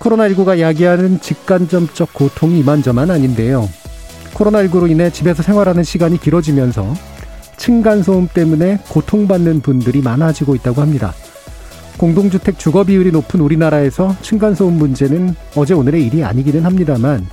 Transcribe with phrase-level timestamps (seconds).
[0.00, 3.68] 코로나19가 야기하는 직간접적 고통이 이만저만 아닌데요.
[4.34, 6.94] 코로나19로 인해 집에서 생활하는 시간이 길어지면서
[7.58, 11.12] 층간소음 때문에 고통받는 분들이 많아지고 있다고 합니다.
[11.98, 17.26] 공동주택 주거 비율이 높은 우리나라에서 층간소음 문제는 어제 오늘의 일이 아니기는 합니다만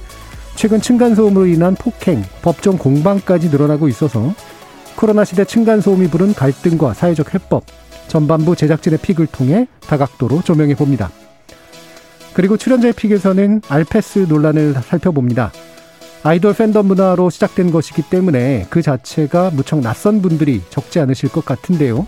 [0.55, 4.33] 최근 층간소음으로 인한 폭행, 법정 공방까지 늘어나고 있어서
[4.97, 7.63] 코로나 시대 층간소음이 부른 갈등과 사회적 해법,
[8.09, 11.09] 전반부 제작진의 픽을 통해 다각도로 조명해 봅니다.
[12.37, 15.51] 그리고 출연자의 픽에서는 알패스 논란을 살펴봅니다.
[16.21, 22.05] 아이돌 팬덤 문화로 시작된 것이기 때문에 그 자체가 무척 낯선 분들이 적지 않으실 것 같은데요.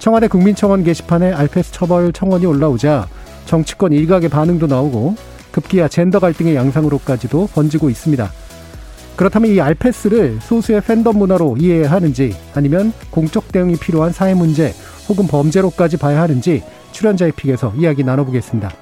[0.00, 3.06] 청와대 국민청원 게시판에 알패스 처벌 청원이 올라오자
[3.46, 5.14] 정치권 일각의 반응도 나오고
[5.52, 8.32] 급기야 젠더 갈등의 양상으로까지도 번지고 있습니다.
[9.14, 14.74] 그렇다면 이 알패스를 소수의 팬덤 문화로 이해해야 하는지 아니면 공적 대응이 필요한 사회 문제
[15.08, 18.81] 혹은 범죄로까지 봐야 하는지 출연자의 픽에서 이야기 나눠보겠습니다.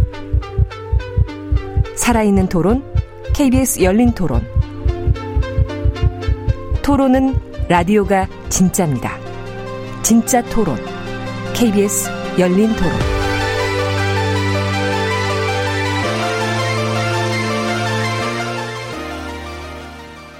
[2.01, 2.83] 살아있는 토론,
[3.35, 4.41] KBS 열린 토론.
[6.81, 7.35] 토론은
[7.69, 9.11] 라디오가 진짜입니다.
[10.01, 10.77] 진짜 토론,
[11.53, 12.91] KBS 열린 토론.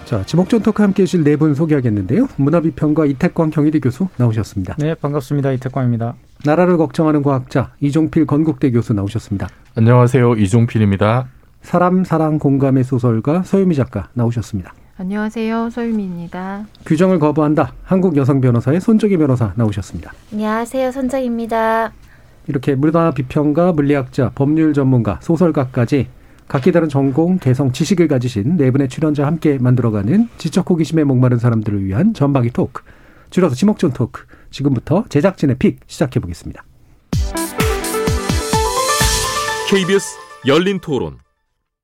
[0.06, 2.28] 자, 지목전 토크 함께 해주실 네 분 소개하겠는데요.
[2.38, 4.76] 문화비평가 이태광 경희대 교수 나오셨습니다.
[4.80, 5.52] 네, 반갑습니다.
[5.54, 6.16] 이태광입니다.
[6.44, 9.48] 나라를 걱정하는 과학자 이종필 건국대 교수 나오셨습니다.
[9.76, 10.34] 안녕하세요.
[10.38, 11.28] 이종필입니다.
[11.62, 14.74] 사람, 사랑, 공감의 소설가 서유미 작가 나오셨습니다.
[14.98, 15.70] 안녕하세요.
[15.70, 16.68] 서유미입니다.
[16.86, 17.74] 규정을 거부한다.
[17.84, 20.14] 한국 여성 변호사의 손정희 변호사 나오셨습니다.
[20.32, 20.92] 안녕하세요.
[20.92, 21.92] 손정입니다.
[22.48, 26.08] 이렇게 문화 비평가, 물리학자, 법률 전문가, 소설가까지
[26.48, 31.86] 각기 다른 전공, 개성, 지식을 가지신 네 분의 출연자 함께 만들어가는 지적 호기심에 목마른 사람들을
[31.86, 32.84] 위한 전방위 토크,
[33.30, 34.26] 줄여서 지목전 토크.
[34.50, 36.64] 지금부터 제작진의 픽 시작해 보겠습니다.
[39.70, 41.21] KBS 열린 토론.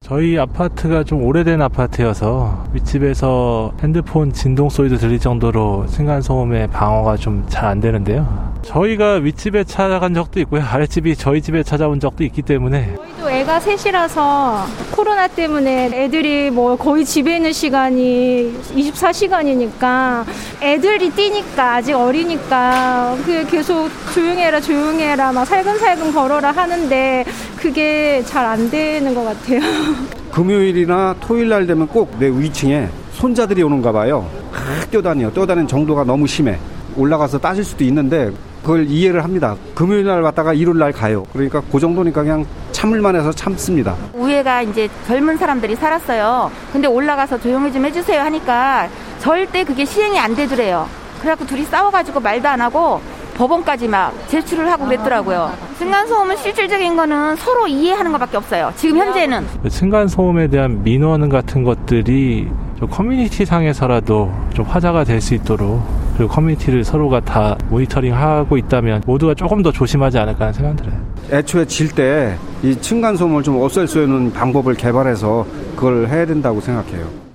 [0.08, 7.66] 저희 아파트가 좀 오래된 아파트여서 윗집에서 핸드폰 진동 소리도 들릴 정도로 층간소음의 방어가 좀 잘
[7.68, 8.48] 안 되는데요.
[8.62, 10.62] 저희가 윗집에 찾아간 적도 있고요.
[10.64, 17.04] 아랫집이 저희 집에 찾아온 적도 있기 때문에 저희도 애가 셋이라서 코로나 때문에 애들이 뭐 거의
[17.04, 20.24] 집에 있는 시간이 24시간이니까
[20.62, 27.26] 애들이 뛰니까 아직 어리니까 그 계속 조용해라 조용해라 막 살금살금 걸어라 하는데
[27.58, 29.60] 그게 잘 안 되는 것 같아요.
[30.32, 34.30] 금요일이나 토요일 날 되면 꼭 내 위층에 손자들이 오는가 봐요.
[34.52, 35.30] 막 뛰어다녀.
[35.32, 36.58] 뛰어다니는 정도가 너무 심해.
[36.96, 38.32] 올라가서 따질 수도 있는데
[38.62, 39.56] 그걸 이해를 합니다.
[39.76, 41.26] 금요일 날 왔다가 일요일 날 가요.
[41.34, 43.96] 그러니까 그 정도니까 그냥 참을만 해서 참습니다.
[44.14, 46.52] 우애가 이제 젊은 사람들이 살았어요.
[46.74, 50.88] 근데 올라가서 조용히 좀 해주세요 하니까 절대 그게 시행이 안 되더래요.
[51.22, 53.02] 그래갖고 둘이 싸워가지고 말도 안 하고
[53.38, 55.52] 법원까지 막 제출을 하고 그랬더라고요.
[55.78, 58.72] 층간소음은 실질적인 거는 서로 이해하는 것밖에 없어요.
[58.76, 59.46] 지금 현재는.
[59.70, 62.48] 층간소음에 대한 민원 같은 것들이
[62.80, 65.82] 좀 커뮤니티 상에서라도 좀 화자가 될 수 있도록
[66.16, 70.96] 그리고 커뮤니티를 서로가 다 모니터링하고 있다면 모두가 조금 더 조심하지 않을까 하는 생각 들어요.
[71.32, 75.46] 애초에 질 때 이 층간소음을 좀 없앨 수 있는 방법을 개발해서
[75.76, 77.27] 그걸 해야 된다고 생각해요.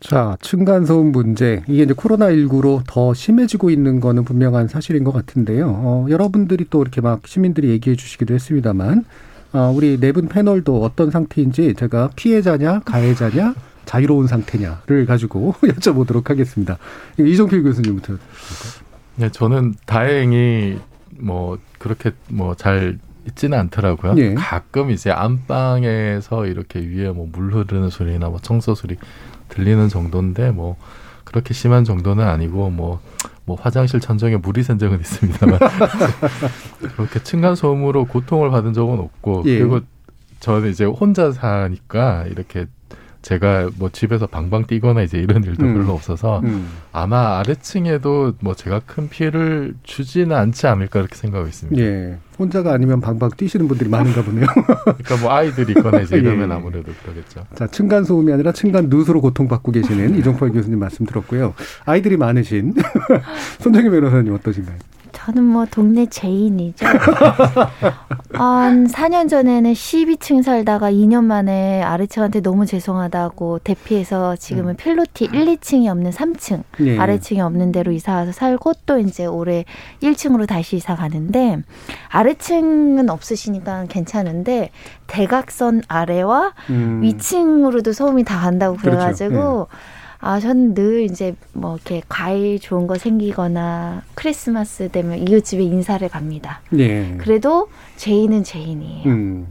[0.00, 1.62] 자, 층간소음 문제.
[1.66, 5.66] 이게 이제 코로나19로 더 심해지고 있는 거는 분명한 사실인 것 같은데요.
[5.68, 9.04] 어, 여러분들이 또 이렇게 막 시민들이 얘기해 주시기도 했습니다만,
[9.52, 13.54] 어, 우리 네 분 패널도 어떤 상태인지 제가 피해자냐, 가해자냐,
[13.86, 16.78] 자유로운 상태냐를 가지고 여쭤보도록 하겠습니다.
[17.18, 18.18] 이종필 교수님부터.
[19.16, 20.78] 네, 저는 다행히
[21.18, 24.14] 뭐 그렇게 뭐 잘 있지는 않더라고요.
[24.18, 24.34] 예.
[24.34, 28.96] 가끔 이제 안방에서 이렇게 위에 뭐 물 흐르는 소리나 뭐 청소 소리
[29.48, 30.76] 들리는 정도인데 뭐
[31.24, 33.00] 그렇게 심한 정도는 아니고 뭐,
[33.44, 35.58] 뭐 화장실 천정에 물이 샌 적은 있습니다만
[36.96, 39.58] 그렇게 층간 소음으로 고통을 받은 적은 없고 예.
[39.58, 39.80] 그리고
[40.40, 42.66] 저는 이제 혼자 사니까 이렇게
[43.22, 45.74] 제가 뭐 집에서 방방 뛰거나 이제 이런 일도 음.
[45.74, 46.68] 별로 없어서 음.
[46.92, 51.82] 아마 아래층에도 뭐 제가 큰 피해를 주지는 않지 않을까 이렇게 생각하고 있습니다.
[51.82, 52.18] 예.
[52.38, 54.46] 혼자가 아니면 방방 뛰시는 분들이 많은가 보네요.
[54.84, 56.54] 그러니까 뭐 아이들이 있거나 이제 이러면 예.
[56.54, 57.44] 아무래도 그러겠죠.
[57.54, 61.54] 자, 층간 소음이 아니라 층간 누수로 고통받고 계시는 이종펄 교수님 말씀 들었고요.
[61.84, 62.74] 아이들이 많으신
[63.58, 64.78] 손정희 변호사님 어떠신가요?
[65.12, 66.86] 저는 뭐 동네 죄인이죠.
[68.32, 75.88] 한 4년 전에는 12층 살다가 2년 만에 아래층한테 너무 죄송하다고 대피해서 지금은 필로티 1, 2층이
[75.88, 76.98] 없는 3층, 예.
[76.98, 79.64] 아래층이 없는 데로 이사 와서 살고 또 이제 올해
[80.02, 81.58] 1층으로 다시 이사 가는데
[82.10, 84.70] 아래층은 없으시니까 괜찮은데
[85.06, 87.02] 대각선 아래와 음.
[87.02, 88.96] 위층으로도 소음이 다 간다고 그렇죠.
[88.96, 89.68] 그래가지고
[90.20, 96.60] 아, 저는 늘 이제 뭐 이렇게 과일 좋은 거 생기거나 크리스마스 되면 이웃집에 인사를 갑니다.
[96.76, 97.14] 예.
[97.18, 99.08] 그래도 죄인은 죄인이에요.
[99.08, 99.46] 음.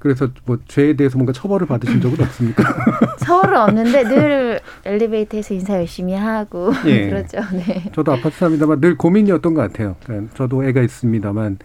[0.00, 2.64] 그래서 뭐 죄에 대해서 뭔가 처벌을 받으신 적은 없습니까?
[3.18, 7.08] 서울은 없는데 늘 엘리베이터에서 인사 열심히 하고 예.
[7.08, 7.38] 그렇죠.
[7.52, 7.90] 네.
[7.94, 9.96] 저도 아파트 삽니다만 늘 고민이었던 것 같아요.
[10.04, 11.58] 그러니까 저도 애가 있습니다만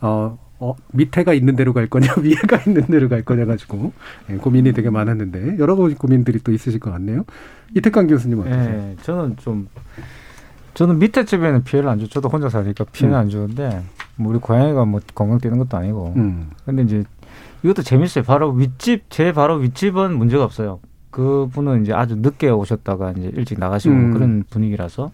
[0.00, 3.92] 어, 어, 밑에가 있는 대로 갈 거냐 위에가 있는 대로 갈 거냐 가지고
[4.30, 7.24] 예, 고민이 되게 많았는데 여러 가지 고민들이 또 있으실 것 같네요.
[7.74, 8.74] 이태강 교수님 어떠세요?
[8.74, 9.68] 예, 저는 좀
[10.74, 12.06] 저는 밑에 집에는 피해를 안 줘.
[12.06, 13.20] 저도 혼자 사니까 피해는 음.
[13.20, 13.82] 안 주는데
[14.16, 16.12] 뭐 우리 고양이가 뭐 건강 뛰는 것도 아니고.
[16.16, 16.50] 음.
[16.64, 17.04] 근데 이제
[17.62, 18.24] 이것도 재밌어요.
[18.24, 20.80] 바로 윗집 제 바로 윗집은 문제가 없어요.
[21.10, 24.12] 그분은 이제 아주 늦게 오셨다가 이제 일찍 나가시고 음.
[24.12, 25.10] 그런 분위기라서.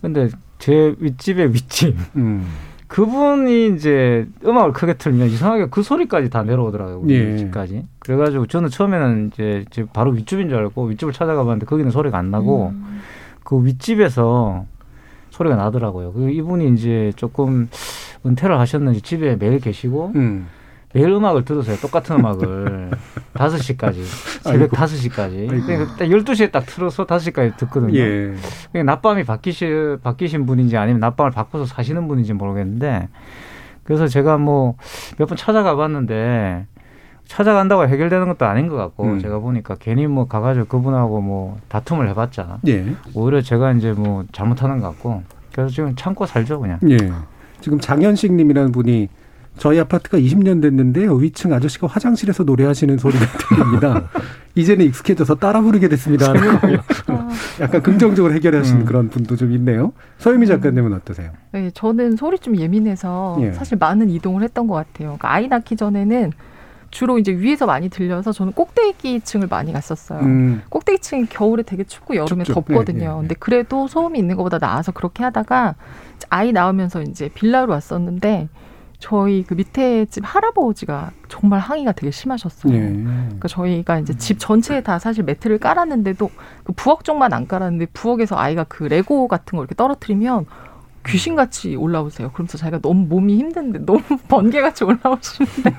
[0.00, 0.28] 근데
[0.58, 2.46] 제 윗집의 윗집 음.
[2.88, 7.00] 그분이 이제 음악을 크게 틀면 이상하게 그 소리까지 다 내려오더라고요.
[7.00, 7.36] 우리 예.
[7.36, 7.84] 집까지.
[7.98, 12.30] 그래가지고 저는 처음에는 이제 제 바로 윗집인 줄 알고 윗집을 찾아가 봤는데 거기는 소리가 안
[12.30, 13.00] 나고 음.
[13.42, 14.66] 그 윗집에서
[15.30, 16.12] 소리가 나더라고요.
[16.12, 17.68] 그 이분이 이제 조금
[18.24, 20.46] 은퇴를 하셨는지 집에 매일 계시고 음.
[20.92, 21.76] 매일 음악을 들으세요.
[21.76, 22.90] 똑같은 음악을
[23.34, 24.02] 다섯 시까지
[24.42, 24.76] 새벽 아이고.
[24.76, 25.66] 다섯 시까지 아이고.
[25.66, 27.98] 그러니까 딱 12시에 딱 틀어서 다섯 시까지 듣거든요.
[27.98, 28.34] 예.
[28.66, 33.08] 그게 낮밤이 바뀌시, 바뀌신 분인지 아니면 낮밤을 바꿔서 사시는 분인지 모르겠는데
[33.84, 34.76] 그래서 제가 뭐
[35.18, 36.66] 몇 번 찾아가 봤는데
[37.26, 39.20] 찾아간다고 해결되는 것도 아닌 것 같고 음.
[39.20, 42.86] 제가 보니까 괜히 뭐 가가지고 그분하고 뭐 다툼을 해봤자 예.
[43.14, 45.22] 오히려 제가 이제 뭐 잘못하는 것 같고
[45.52, 46.78] 그래서 지금 참고 살죠 그냥.
[46.88, 46.96] 예.
[47.60, 49.08] 지금 장현식 님이라는 분이
[49.58, 51.14] 저희 아파트가 20년 됐는데요.
[51.14, 54.08] 위층 아저씨가 화장실에서 노래하시는 소리가 들립니다.
[54.54, 56.32] 이제는 익숙해져서 따라 부르게 됐습니다.
[57.60, 58.86] 약간 긍정적으로 해결하시는 음.
[58.86, 59.92] 그런 분도 좀 있네요.
[60.18, 61.30] 서유미 작가님은 어떠세요?
[61.52, 63.52] 네, 저는 소리 좀 예민해서 예.
[63.52, 65.08] 사실 많은 이동을 했던 것 같아요.
[65.08, 66.32] 그러니까 아이 낳기 전에는
[66.90, 70.20] 주로 이제 위에서 많이 들려서 저는 꼭대기층을 많이 갔었어요.
[70.20, 70.62] 음.
[70.70, 72.54] 꼭대기층이 겨울에 되게 춥고 여름에 춥죠.
[72.60, 72.98] 덥거든요.
[72.98, 73.20] 네, 네, 네.
[73.20, 75.74] 근데 그래도 소음이 있는 것보다 나아서 그렇게 하다가
[76.30, 78.48] 아이 낳으면서 이제 빌라로 왔었는데
[78.98, 82.72] 저희 그 밑에 집 할아버지가 정말 항의가 되게 심하셨어요.
[82.74, 82.78] 예.
[82.78, 86.30] 그러니까 저희가 이제 집 전체에 다 사실 매트를 깔았는데도
[86.64, 90.46] 그 부엌 쪽만 안 깔았는데 부엌에서 아이가 그 레고 같은 거 이렇게 떨어뜨리면
[91.06, 92.30] 귀신같이 올라오세요.
[92.32, 95.70] 그러면서 자기가 너무 몸이 힘든데 너무 번개같이 올라오시는데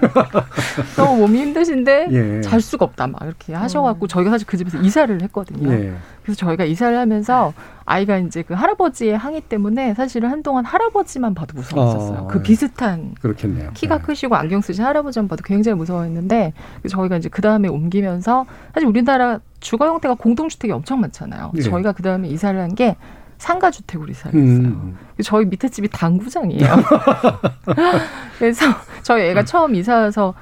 [0.95, 2.41] 너무 몸이 힘드신데 예.
[2.41, 5.71] 잘 수가 없다 막 이렇게 하셔갖고 저희가 사실 그 집에서 이사를 했거든요.
[5.73, 5.93] 예.
[6.23, 7.53] 그래서 저희가 이사를 하면서
[7.85, 12.19] 아이가 이제 그 할아버지의 항의 때문에 사실은 한동안 할아버지만 봐도 무서웠었어요.
[12.19, 12.27] 어.
[12.27, 13.71] 그 비슷한 그렇겠네요.
[13.73, 18.87] 키가 크시고 안경 쓰신 할아버지만 봐도 굉장히 무서워했는데 그래서 저희가 이제 그 다음에 옮기면서 사실
[18.87, 21.51] 우리나라 주거 형태가 공동주택이 엄청 많잖아요.
[21.55, 21.61] 예.
[21.61, 22.95] 저희가 그 다음에 이사를 한 게
[23.37, 24.67] 상가주택으로 이사를 했어요.
[24.67, 24.97] 음.
[25.23, 26.67] 저희 밑에 집이 당구장이에요.
[28.39, 28.65] 그래서
[29.03, 30.33] 저희 애가 처음 이사 와서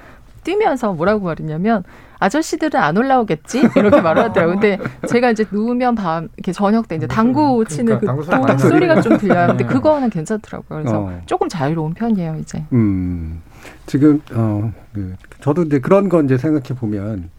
[0.44, 1.84] 뛰면서 뭐라고 말했냐면
[2.20, 4.60] 아저씨들은 안 올라오겠지 이렇게 말하더라고요.
[4.60, 8.48] 근데 제가 이제 누우면 밤 이렇게 저녁 때 이제 당구 치는 그 당구 소리 톡
[8.48, 9.18] 많이 소리가 좀.
[9.18, 9.48] 들려요.
[9.48, 9.74] 근데 네.
[9.74, 10.80] 그거는 괜찮더라고요.
[10.80, 11.22] 그래서 어.
[11.25, 12.64] 조금 자유로운 편이에요 이제.
[12.72, 13.42] 음.
[13.86, 17.30] 지금 어 그, 저도 이제 그런 건 이제 생각해 보면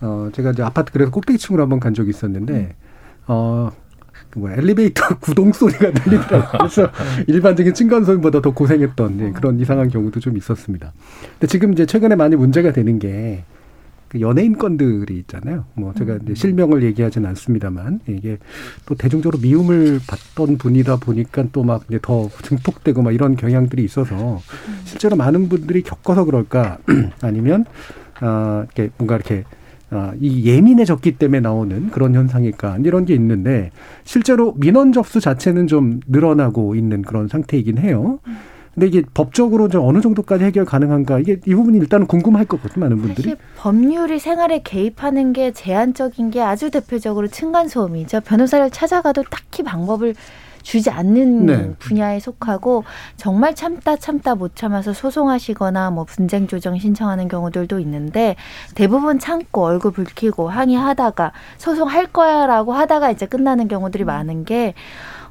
[0.00, 2.74] 어 제가 이제 아파트 그래서 꼭대기층으로 한번 간 적이 있었는데
[3.26, 3.70] 어.
[4.32, 6.58] 그 뭐야, 엘리베이터 구동 소리가 들리더라고요.
[6.58, 6.90] 그래서
[7.26, 10.92] 일반적인 층간 소음보다 더 고생했던 예, 그런 이상한 경우도 좀 있었습니다.
[11.32, 13.44] 근데 지금 이제 최근에 많이 문제가 되는 게
[14.12, 15.64] 그 연예인 건들이 있잖아요.
[15.72, 18.36] 뭐 제가 이제 실명을 얘기하진 않습니다만 이게
[18.84, 24.38] 또 대중적으로 미움을 받던 분이다 보니까 또 막 이제 더 증폭되고 막 이런 경향들이 있어서
[24.84, 26.76] 실제로 많은 분들이 겪어서 그럴까
[27.22, 27.64] 아니면
[28.20, 29.61] 아 이렇게 뭔가 이렇게 아,
[30.20, 33.70] 이 예민해졌기 때문에 나오는 그런 현상일까 이런 게 있는데
[34.04, 38.18] 실제로 민원 접수 자체는 좀 늘어나고 있는 그런 상태이긴 해요.
[38.74, 43.02] 근데 이게 법적으로 좀 어느 정도까지 해결 가능한가 이게 이 부분이 일단은 궁금할 거거든요, 많은
[43.02, 43.22] 분들이.
[43.22, 48.22] 사실 법률이 생활에 개입하는 게 제한적인 게 아주 대표적으로 층간소음이죠.
[48.22, 50.14] 변호사를 찾아가도 딱히 방법을
[50.62, 51.74] 주지 않는 네.
[51.78, 52.84] 분야에 속하고
[53.16, 58.36] 정말 참다 참다 못 참아서 소송하시거나 뭐 분쟁 조정 신청하는 경우들도 있는데
[58.74, 64.74] 대부분 참고 얼굴 붉히고 항의하다가 소송할 거야라고 하다가 이제 끝나는 경우들이 많은 게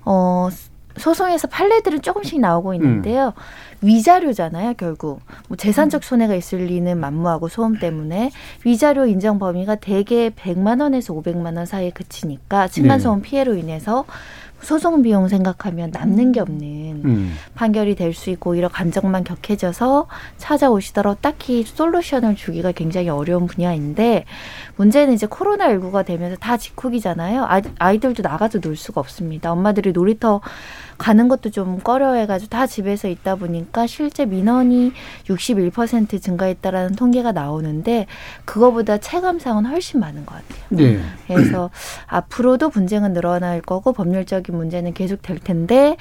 [0.06, 0.50] 어.
[0.98, 3.34] 소송에서 판례들은 조금씩 나오고 있는데요.
[3.82, 5.22] 위자료잖아요, 결국.
[5.48, 8.32] 뭐 재산적 손해가 있을 리는 만무하고 소음 때문에
[8.66, 14.06] 위자료 인정 범위가 대개 100만 원에서 500만 원 사이에 그치니까 층간소음 피해로 인해서
[14.62, 17.36] 소송 비용 생각하면 남는 게 없는 음.
[17.56, 24.26] 판결이 될 수 있고 오히려 감정만 격해져서 찾아오시더라도 딱히 솔루션을 주기가 굉장히 어려운 분야인데
[24.78, 27.46] 문제는 이제 코로나19가 되면서 다 직후기잖아요.
[27.46, 29.52] 아- 아이들도 나가서 놀 수가 없습니다.
[29.52, 30.42] 엄마들이 놀이터
[30.98, 34.94] 가는 것도 좀 꺼려해가지고 다 집에서 있다 보니까 실제 민원이
[35.26, 38.06] 61% 증가했다라는 통계가 나오는데
[38.46, 40.66] 그거보다 체감상은 훨씬 많은 것 같아요.
[40.70, 41.00] 네.
[41.28, 41.70] 그래서
[42.08, 45.98] 앞으로도 분쟁은 늘어날 거고 법률적인 문제는 계속 될 텐데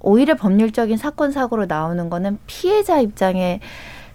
[0.00, 3.60] 오히려 법률적인 사건 사고로 나오는 거는 피해자 입장에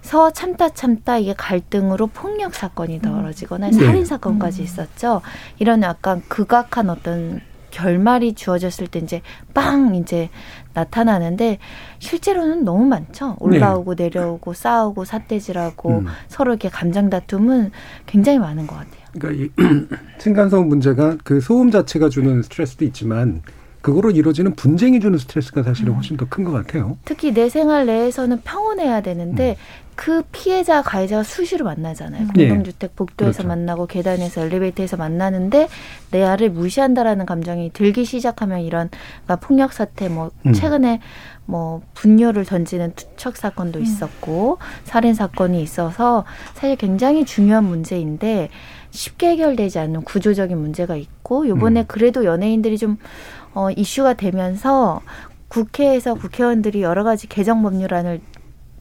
[0.05, 3.73] 서 참다 참다 이게 갈등으로 폭력 사건이 벌어지거나 네.
[3.73, 5.21] 살인 사건까지 있었죠.
[5.57, 9.21] 이런 약간 극악한 어떤 결말이 주어졌을 때 이제
[9.55, 10.29] 빵 이제
[10.75, 11.57] 나타나는데
[11.97, 13.35] 실제로는 너무 많죠.
[13.39, 16.05] 올라오고 내려오고 싸우고 삿대질하고 음.
[16.27, 17.71] 서로 이렇게 감정 다툼은
[18.05, 19.05] 굉장히 많은 것 같아요.
[19.19, 19.49] 그러니까 이
[20.19, 23.41] 층간소음 문제가 그 소음 자체가 주는 스트레스도 있지만
[23.81, 26.97] 그거로 이루어지는 분쟁이 주는 스트레스가 사실은 훨씬 더 큰 것 같아요.
[27.05, 29.57] 특히 내 생활 내에서는 평온해야 되는데
[29.95, 32.27] 그 피해자 가해자가 수시로 만나잖아요.
[32.35, 32.47] 네.
[32.47, 33.47] 공동주택 복도에서 그렇죠.
[33.47, 35.67] 만나고 계단에서 엘리베이터에서 만나는데
[36.11, 38.89] 내 아를 무시한다라는 감정이 들기 시작하면 이런
[39.23, 40.53] 그러니까 폭력 사태 뭐 음.
[40.53, 40.99] 최근에
[41.45, 48.49] 뭐 분뇨를 던지는 투척 사건도 있었고 살인 사건이 있어서 사실 굉장히 중요한 문제인데
[48.91, 51.85] 쉽게 해결되지 않는 구조적인 문제가 있고 요번에 음.
[51.87, 52.97] 그래도 연예인들이 좀
[53.53, 55.01] 어, 이슈가 되면서
[55.47, 58.19] 국회에서 국회의원들이 여러 가지 개정 법률안을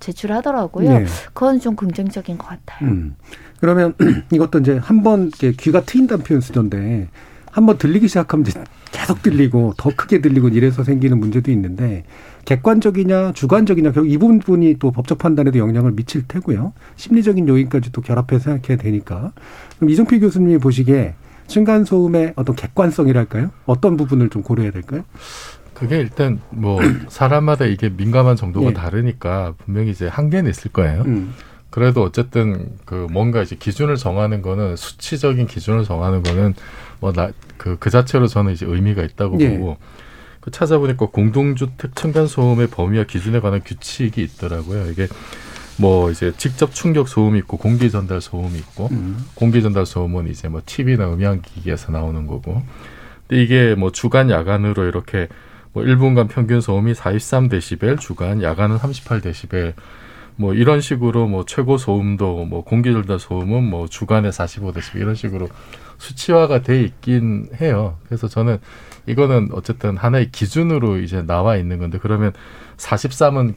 [0.09, 0.99] 제출하더라고요.
[0.99, 1.07] 네.
[1.33, 2.89] 그건 좀 긍정적인 것 같아요.
[2.91, 3.17] 음.
[3.61, 3.95] 그러면
[4.33, 7.09] 이것도 이제 한 번 귀가 트인다는 표현 쓰던데
[7.51, 12.05] 한 번 들리기 시작하면 이제 계속 들리고 더 크게 들리고 이래서 생기는 문제도 있는데
[12.47, 16.73] 객관적이냐 주관적이냐 결국 이 부분이 또 법적 판단에도 영향을 미칠 테고요.
[16.97, 19.33] 심리적인 요인까지 또 결합해서 생각해야 되니까.
[19.79, 21.15] 그럼 이정필 교수님이 보시기에
[21.47, 23.51] 층간 소음의 어떤 객관성이랄까요?
[23.67, 25.05] 어떤 부분을 좀 고려해야 될까요?
[25.75, 28.73] 그게 일단 뭐 사람마다 이게 민감한 정도가 예.
[28.73, 31.03] 다르니까 분명히 이제 한계는 있을 거예요.
[31.03, 31.35] 음.
[31.71, 36.55] 그래도 어쨌든 그 뭔가 이제 기준을 정하는 거는 수치적인 기준을 정하는 거는
[37.01, 39.59] 뭐나그그 자체로 저는 이제 의미가 있다고 예.
[39.59, 39.77] 보고
[40.41, 44.89] 그 찾아보니까 공동주택 층간 소음의 범위와 기준에 관한 규칙이 있더라고요.
[44.91, 45.09] 이게
[45.77, 49.25] 뭐 이제 직접 충격 소음이 있고 공기 전달 소음이 있고 음.
[49.35, 52.63] 공기 전달 소음은 이제 뭐 TV나 음향 기기에서 나오는 거고.
[53.27, 55.29] 근데 이게 뭐 주간 야간으로 이렇게
[55.75, 59.75] 뭐 1분간 평균 소음이 43데시벨, 주간 야간은 38데시벨.
[60.37, 65.49] 뭐 이런 식으로 뭐 최고 소음도 뭐 공기 전달 소음은 뭐 주간에 45데시벨 이런 식으로
[65.99, 67.99] 수치화가 돼 있긴 해요.
[68.07, 68.59] 그래서 저는
[69.07, 72.33] 이거는 어쨌든 하나의 기준으로 이제 나와 있는 건데 그러면
[72.79, 73.55] 43은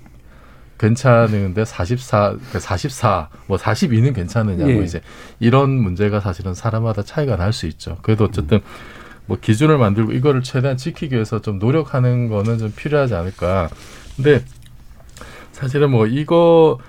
[0.78, 4.84] 괜찮은데 44, 44, 뭐 42는 괜찮느냐고 예.
[4.84, 5.02] 이제
[5.40, 7.98] 이런 문제가 사실은 사람마다 차이가 날 수 있죠.
[8.04, 8.60] 그래도 어쨌든
[9.28, 13.70] 뭐 기준을 만들고 이거를 최대한 지키기 위해서 좀 노력하는 거는 좀 필요하지 않을까.
[14.16, 14.44] 근데
[15.52, 16.80] 사실은 뭐 이거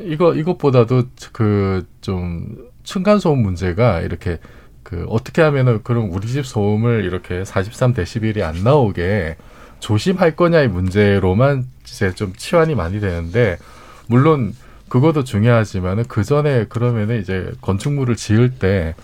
[0.00, 4.38] 이거 이것보다도 그 좀 층간 소음 문제가 이렇게
[4.82, 9.36] 그 어떻게 하면은 그런 우리 집 소음을 이렇게 43 데시벨이 안 나오게
[9.78, 13.58] 조심할 거냐의 문제로만 이제 좀 치환이 많이 되는데
[14.06, 14.54] 물론
[14.88, 18.94] 그것도 중요하지만은 그 전에 그러면은 이제 건축물을 지을 때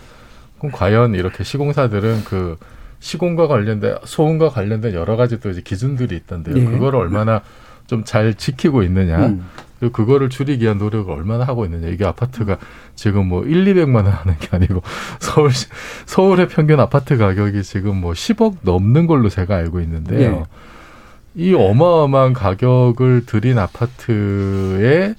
[0.59, 2.57] 그럼 과연 이렇게 시공사들은 그
[3.01, 6.57] 시공과 관련된 소음과 관련된 여러 가지 또 이제 기준들이 있던데요.
[6.57, 6.65] 예.
[6.65, 7.43] 그거를 얼마나
[7.87, 9.27] 좀 잘 지키고 있느냐.
[9.27, 9.47] 음.
[9.79, 11.89] 그리고 그거를 줄이기 위한 노력을 얼마나 하고 있느냐.
[11.89, 12.59] 이게 아파트가
[12.95, 14.83] 지금 뭐 1, 200만 원 하는 게 아니고
[15.21, 15.51] 서울
[16.07, 20.21] 서울의 평균 아파트 가격이 지금 뭐 10억 넘는 걸로 제가 알고 있는데요.
[20.21, 20.45] 예.
[21.35, 25.15] 이 어마어마한 가격을 들인 아파트에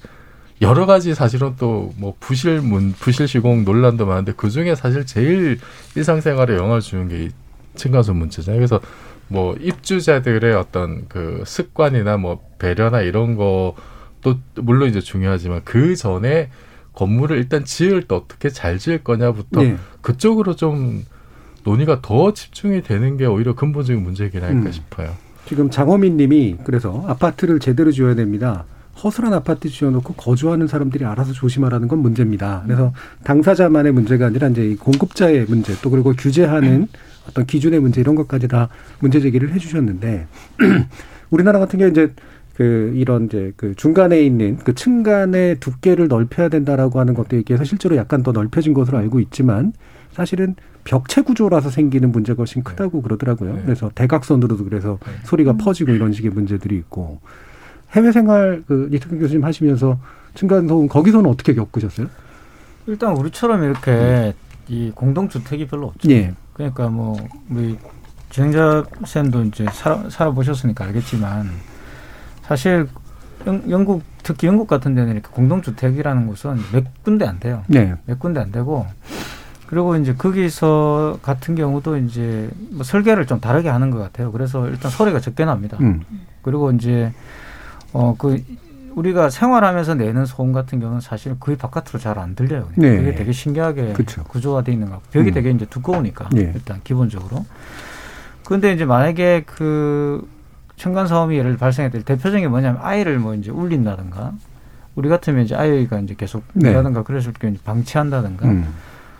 [0.60, 5.58] 여러 가지 사실은 또 뭐 부실 문 부실 시공 논란도 많은데 그 중에 사실 제일
[5.96, 7.30] 일상생활에 영향을 주는 게이
[7.76, 8.58] 층간소음 문제잖아요.
[8.58, 8.80] 그래서
[9.28, 16.50] 뭐 입주자들의 어떤 그 습관이나 뭐 배려나 이런 거도 물론 이제 중요하지만 그 전에
[16.94, 19.76] 건물을 일단 지을 때 어떻게 잘 지을 거냐부터 예.
[20.00, 21.04] 그쪽으로 좀
[21.64, 24.72] 논의가 더 집중이 되는 게 오히려 근본적인 문제이긴 할까 음.
[24.72, 25.14] 싶어요.
[25.46, 28.64] 지금 장호민 님이 그래서 아파트를 제대로 지어야 됩니다.
[29.02, 32.62] 허술한 아파트 지어놓고 거주하는 사람들이 알아서 조심하라는 건 문제입니다.
[32.64, 32.92] 그래서
[33.24, 36.88] 당사자만의 문제가 아니라 이제 이 공급자의 문제 또 그리고 규제하는
[37.28, 38.68] 어떤 기준의 문제 이런 것까지 다
[39.00, 40.26] 문제 제기를 해주셨는데
[41.30, 42.12] 우리나라 같은 경우 이제
[42.56, 47.96] 그 이런 이제 그 중간에 있는 그 층간의 두께를 넓혀야 된다라고 하는 것도 얘기해서 실제로
[47.96, 49.72] 약간 더 넓혀진 것으로 알고 있지만
[50.10, 53.54] 사실은 벽체 구조라서 생기는 문제가 훨씬 크다고 그러더라고요.
[53.54, 53.62] 네.
[53.64, 55.12] 그래서 대각선으로도 그래서 네.
[55.24, 57.20] 소리가 퍼지고 이런 식의 문제들이 있고
[57.92, 59.98] 해외 생활 그 이태근 교수님 하시면서
[60.34, 62.06] 층간 소음 거기서는 어떻게 겪으셨어요?
[62.86, 64.34] 일단 우리처럼 이렇게
[64.68, 66.10] 이 공동주택이 별로 없죠.
[66.10, 66.34] 예.
[66.52, 67.16] 그러니까 뭐
[67.50, 67.78] 우리
[68.30, 71.50] 진행자 쌤도 이제 살아, 살아보셨으니까 알겠지만
[72.42, 72.86] 사실
[73.46, 77.62] 영, 영국 특히 영국 같은 데는 이렇게 공동주택이라는 곳은 몇 군데 안 돼요.
[77.68, 77.94] 네.
[78.04, 78.86] 몇 군데 안 되고
[79.66, 84.32] 그리고 이제 거기서 같은 경우도 이제 뭐 설계를 좀 다르게 하는 것 같아요.
[84.32, 85.76] 그래서 일단 소리가 적게 납니다.
[85.80, 86.02] 음.
[86.42, 87.12] 그리고 이제
[87.92, 88.42] 어 그
[88.94, 92.68] 우리가 생활하면서 내는 소음 같은 경우는 사실 거의 바깥으로 잘 안 들려요.
[92.74, 92.96] 네.
[92.96, 94.24] 그게 되게 신기하게 그쵸.
[94.24, 95.34] 구조가 돼 있는 것 같고 벽이 음.
[95.34, 96.50] 되게 이제 두꺼우니까 네.
[96.54, 97.44] 일단 기본적으로.
[98.44, 100.26] 근데 이제 만약에 그
[100.76, 104.32] 층간 소음이 예를 발생했을 때 대표적인 게 뭐냐면 아이를 뭐 이제 울린다든가
[104.96, 106.72] 우리 같으면 이제 아이가 이제 계속 네.
[106.72, 108.66] 라든가 그랬을 경우 방치한다든가 음.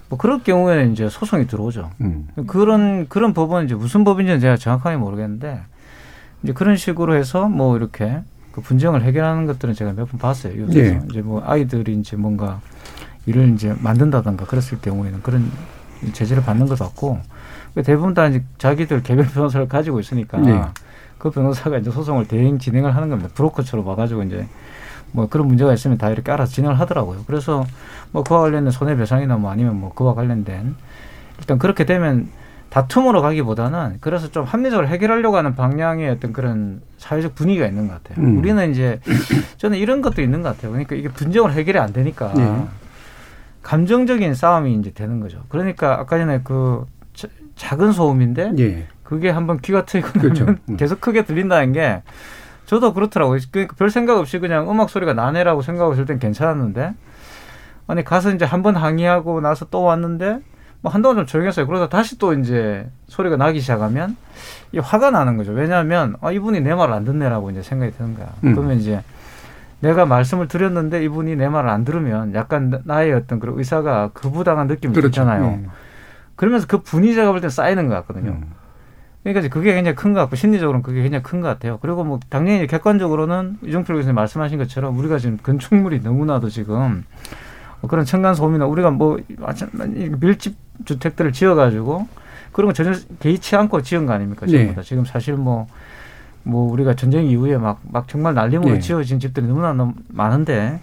[0.09, 1.91] 뭐 그럴 경우에는 이제 소송이 들어오죠.
[2.01, 2.27] 음.
[2.49, 5.61] 그런 그런 법은 이제 무슨 법인지는 제가 정확하게 모르겠는데
[6.43, 8.23] 이제 그런 식으로 해서 뭐 이렇게
[8.59, 10.61] 그 분쟁을 해결하는 것들은 제가 몇 번 봤어요.
[10.63, 11.01] 요새서 예.
[11.11, 12.61] 이제 뭐 아이들이 이제 뭔가
[13.27, 15.51] 일을 이제 만든다던가 그랬을 경우에는 그런
[16.13, 17.21] 제재를 받는 것도 같고
[17.85, 20.61] 대부분 다 이제 자기들 개별 변호사를 가지고 있으니까 네.
[21.19, 23.31] 그 변호사가 이제 소송을 대행 진행을 하는 겁니다.
[23.35, 24.47] 브로커처럼 와가지고 이제
[25.13, 27.25] 뭐 그런 문제가 있으면 다 이렇게 알아서 진행을 하더라고요.
[27.27, 27.65] 그래서
[28.13, 30.75] 뭐 그와 관련된 손해배상이나 뭐 아니면 뭐 그와 관련된
[31.39, 32.29] 일단 그렇게 되면
[32.71, 38.25] 다툼으로 가기보다는 그래서 좀 합리적으로 해결하려고 하는 방향의 어떤 그런 사회적 분위기가 있는 것 같아요.
[38.25, 38.39] 음.
[38.39, 39.01] 우리는 이제
[39.57, 40.73] 저는 이런 것도 있는 것 같아요.
[40.73, 42.65] 그러니까 이게 분쟁으로 해결이 안 되니까 네.
[43.63, 45.43] 감정적인 싸움이 이제 되는 거죠.
[45.49, 46.85] 그러니까 아까 전에 그
[47.15, 48.87] 자- 작은 소음인데 예.
[49.03, 50.47] 그게 한번 귀가 트이고 나면 그렇죠.
[50.69, 50.77] 음.
[50.77, 52.03] 계속 크게 들린다는 게
[52.67, 53.41] 저도 그렇더라고요.
[53.51, 56.93] 그러니까 별 생각 없이 그냥 음악 소리가 나네라고 생각했을 땐 괜찮았는데
[57.87, 60.41] 아니 가서 이제 한 번 항의하고 나서 또 왔는데
[60.81, 61.67] 뭐 한동안 좀 조용했어요.
[61.67, 64.17] 그러다 다시 또 이제 소리가 나기 시작하면
[64.73, 65.53] 이 화가 나는 거죠.
[65.53, 68.29] 왜냐하면 아 이분이 내 말을 안 듣네라고 이제 생각이 드는 거야.
[68.45, 68.55] 음.
[68.55, 69.03] 그러면 이제
[69.81, 74.67] 내가 말씀을 드렸는데 이분이 내 말을 안 들으면 약간 나- 나의 어떤 그런 의사가 거부당한
[74.69, 75.09] 느낌이 그렇죠.
[75.09, 75.45] 들잖아요.
[75.63, 75.67] 예.
[76.37, 78.31] 그러면서 그 분위기가 볼 때 쌓이는 것 같거든요.
[78.33, 78.53] 음.
[79.25, 81.79] 그러니까 이제 그게 굉장히 큰 것 같고 심리적으로는 그게 굉장히 큰 것 같아요.
[81.83, 87.05] 그리고 뭐 당연히 객관적으로는 이종필 교수님 말씀하신 것처럼 우리가 지금 건축물이 너무나도 지금
[87.87, 89.19] 그런 층간 소음이나 우리가 뭐
[90.21, 92.09] 밀집 주택들을 지어가지고
[92.53, 94.47] 그런 거 전혀 개의치 않고 지은 거 아닙니까?
[94.47, 94.53] 네.
[94.53, 95.67] 전부 다 지금 사실 뭐.
[96.45, 98.81] 뭐 우리가 전쟁 이후에 막, 막 정말 난리모로 네.
[98.81, 100.81] 지어진 집들이 너무나 너무 많은데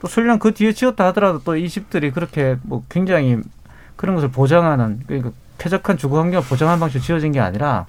[0.00, 3.38] 또 설령 그 뒤에 지었다 하더라도 또 이 집들이 그렇게 뭐 굉장히
[3.96, 7.84] 그런 것을 보장하는 그러니까 쾌적한 주거 환경을 보장하는 방식으로 지어진 게 아니라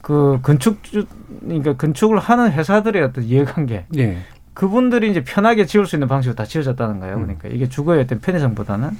[0.00, 1.06] 그 건축주
[1.42, 4.18] 그러니까 건축을 하는 회사들의 어떤 이해관계 예.
[4.54, 7.16] 그분들이 이제 편하게 지을 수 있는 방식으로 다 지어졌다는 거예요.
[7.16, 7.22] 음.
[7.22, 8.90] 그러니까 이게 주거의 어떤 편의성보다는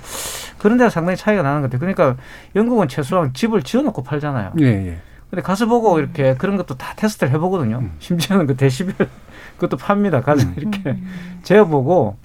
[0.59, 1.81] 그런 데가 상당히 차이가 나는 것 같아요.
[1.81, 2.17] 그러니까
[2.57, 4.53] 영국은 최소한 집을 지어놓고 팔잖아요.
[4.61, 4.99] 예, 예.
[5.31, 7.79] 근데 가서 보고 이렇게 그런 것도 다 테스트를 해보거든요.
[7.79, 7.93] 음.
[7.99, 8.95] 심지어는 그 데시벨
[9.57, 10.21] 그것도 팝니다.
[10.21, 10.97] 가서 이렇게
[11.43, 12.17] 재어보고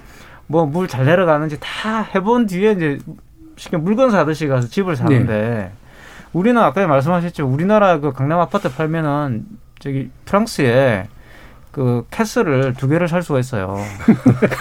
[0.47, 2.97] 뭐 물 잘 내려가는지 다 해본 뒤에 이제
[3.57, 5.71] 쉽게 물건 사듯이 가서 집을 사는데
[6.31, 7.45] 우리는 아까 말씀하셨죠.
[7.47, 9.45] 우리나라 그 강남 아파트 팔면은
[9.79, 11.07] 저기 프랑스에
[11.77, 13.77] 그 캐슬을 두 개를 살 수가 있어요.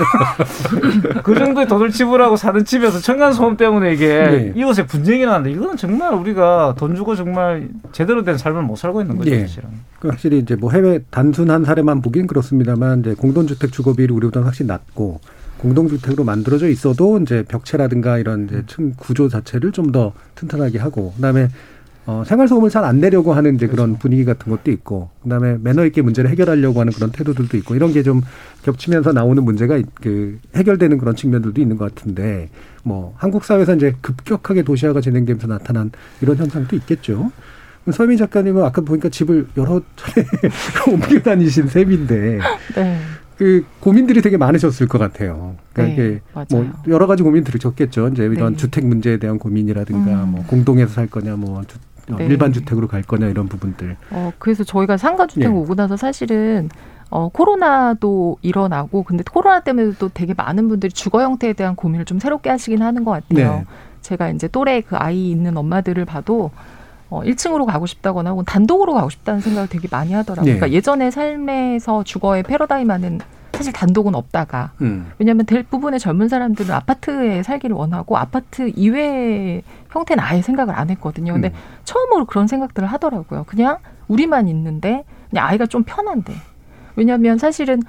[1.25, 4.53] 그 정도의 돈을 지불하고 사는 집에서 층간 소음 때문에 이게 네.
[4.55, 9.17] 이웃에 분쟁이 나는데 이거는 정말 우리가 돈 주고 정말 제대로 된 삶을 못 살고 있는
[9.17, 9.41] 거죠, 예.
[9.41, 9.71] 사실은.
[9.99, 15.21] 그 확실히 이제 뭐 해외 단순한 사례만 보긴 그렇습니다만 이제 공동주택 주거비율이 우리보다는 확실히 낮고
[15.57, 21.49] 공동주택으로 만들어져 있어도 이제 벽체라든가 이런 이제 층 구조 자체를 좀 더 튼튼하게 하고 그다음에
[22.07, 25.85] 어, 생활소음을 잘 안 내려고 하는 이제 그런 분위기 같은 것도 있고, 그 다음에 매너
[25.87, 28.21] 있게 문제를 해결하려고 하는 그런 태도들도 있고, 이런 게 좀
[28.63, 32.49] 겹치면서 나오는 문제가 있- 그 해결되는 그런 측면들도 있는 것 같은데,
[32.85, 35.91] 뭐, 한국 사회에서 이제 급격하게 도시화가 진행되면서 나타난
[36.21, 37.33] 이런 현상도 있겠죠.
[37.93, 40.27] 서민 작가님은 아까 보니까 집을 여러 차례
[40.93, 42.39] 옮겨 다니신 셈인데,
[42.77, 42.99] 네.
[43.37, 45.57] 그 고민들이 되게 많으셨을 것 같아요.
[45.73, 46.47] 그러니까 네, 이게 맞아요.
[46.51, 48.09] 뭐 여러 가지 고민 들으셨겠죠.
[48.09, 48.57] 이제 이런 네.
[48.57, 50.29] 주택 문제에 대한 고민이라든가 음.
[50.31, 52.27] 뭐 공동에서 살 거냐 뭐 주- 어, 네.
[52.27, 53.97] 일반 주택으로 갈 거냐 이런 부분들.
[54.11, 55.49] 어, 그래서 저희가 상가 주택 예.
[55.49, 56.69] 오고 나서 사실은
[57.11, 62.19] 어, 코로나도 일어나고 근데 코로나 때문에 또 되게 많은 분들이 주거 형태에 대한 고민을 좀
[62.19, 63.59] 새롭게 하시긴 하는 것 같아요.
[63.59, 63.65] 네.
[64.01, 66.51] 제가 이제 또래 그 아이 있는 엄마들을 봐도
[67.09, 70.53] 어, 1층으로 가고 싶다거나 혹은 단독으로 가고 싶다는 생각을 되게 많이 하더라고요.
[70.53, 70.59] 네.
[70.59, 73.21] 그러니까 예전에 삶에서 주거의 패러다임하는
[73.57, 75.11] 사실 단독은 없다가 음.
[75.19, 81.33] 왜냐하면 대부분의 젊은 사람들은 아파트에 살기를 원하고 아파트 이외의 형태는 아예 생각을 안 했거든요.
[81.33, 81.55] 근데 음.
[81.85, 83.45] 처음으로 그런 생각들을 하더라고요.
[83.45, 86.35] 그냥 우리만 있는데 그냥 아이가 좀 편한데.
[86.97, 87.83] 왜냐하면 사실은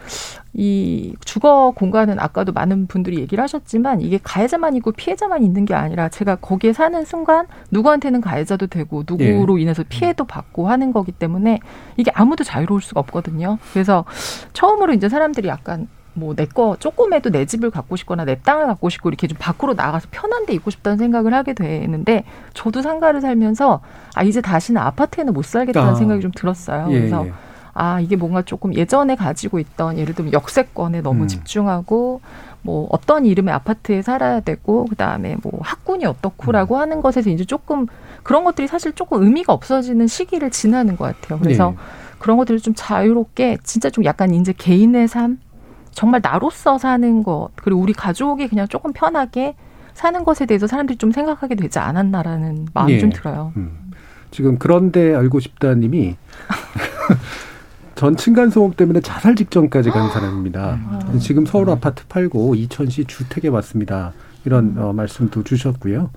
[0.53, 6.09] 이 주거 공간은 아까도 많은 분들이 얘기를 하셨지만 이게 가해자만 있고 피해자만 있는 게 아니라
[6.09, 11.59] 제가 거기에 사는 순간 누구한테는 가해자도 되고 누구로 인해서 피해도 받고 하는 거기 때문에
[11.95, 13.57] 이게 아무도 자유로울 수가 없거든요.
[13.73, 14.05] 그래서
[14.53, 19.27] 처음으로 이제 사람들이 약간 뭐내거 조금해도 내 집을 갖고 싶거나 내 땅을 갖고 싶고 이렇게
[19.27, 23.81] 좀 밖으로 나가서 편한 데 있고 싶다는 생각을 하게 되는데 저도 상가를 살면서
[24.15, 25.95] 아 이제 다시는 아파트에는 못 살겠다는 아.
[25.95, 26.87] 생각이 좀 들었어요.
[26.89, 27.33] 예, 그래서 예.
[27.79, 31.27] 아 이게 뭔가 조금 예전에 가지고 있던 예를 들면 역세권에 너무 음.
[31.27, 32.21] 집중하고
[32.63, 36.79] 뭐 어떤 이름의 아파트에 살아야 되고 그다음에 뭐 학군이 어떻고라고 음.
[36.81, 37.85] 하는 것에서 이제 조금
[38.23, 41.39] 그런 것들이 사실 조금 의미가 없어지는 시기를 지나는 것 같아요.
[41.39, 41.77] 그래서 네.
[42.17, 45.39] 그런 것들을 좀 자유롭게 진짜 좀 약간 이제 개인의 삶
[45.91, 49.55] 정말 나로서 사는 것 그리고 우리 가족이 그냥 조금 편하게
[49.93, 52.99] 사는 것에 대해서 사람들이 좀 생각하게 되지 않았나라는 마음이 예.
[52.99, 53.53] 좀 들어요.
[53.55, 53.91] 음.
[54.31, 56.15] 지금 그런데 알고 싶다님이
[57.97, 61.01] 전 층간 소음 때문에 자살 직전까지 간 사람입니다.
[61.11, 61.19] 음.
[61.19, 64.13] 지금 서울 아파트 팔고 이천시 주택에 왔습니다.
[64.45, 66.11] 이런 어, 말씀도 주셨고요.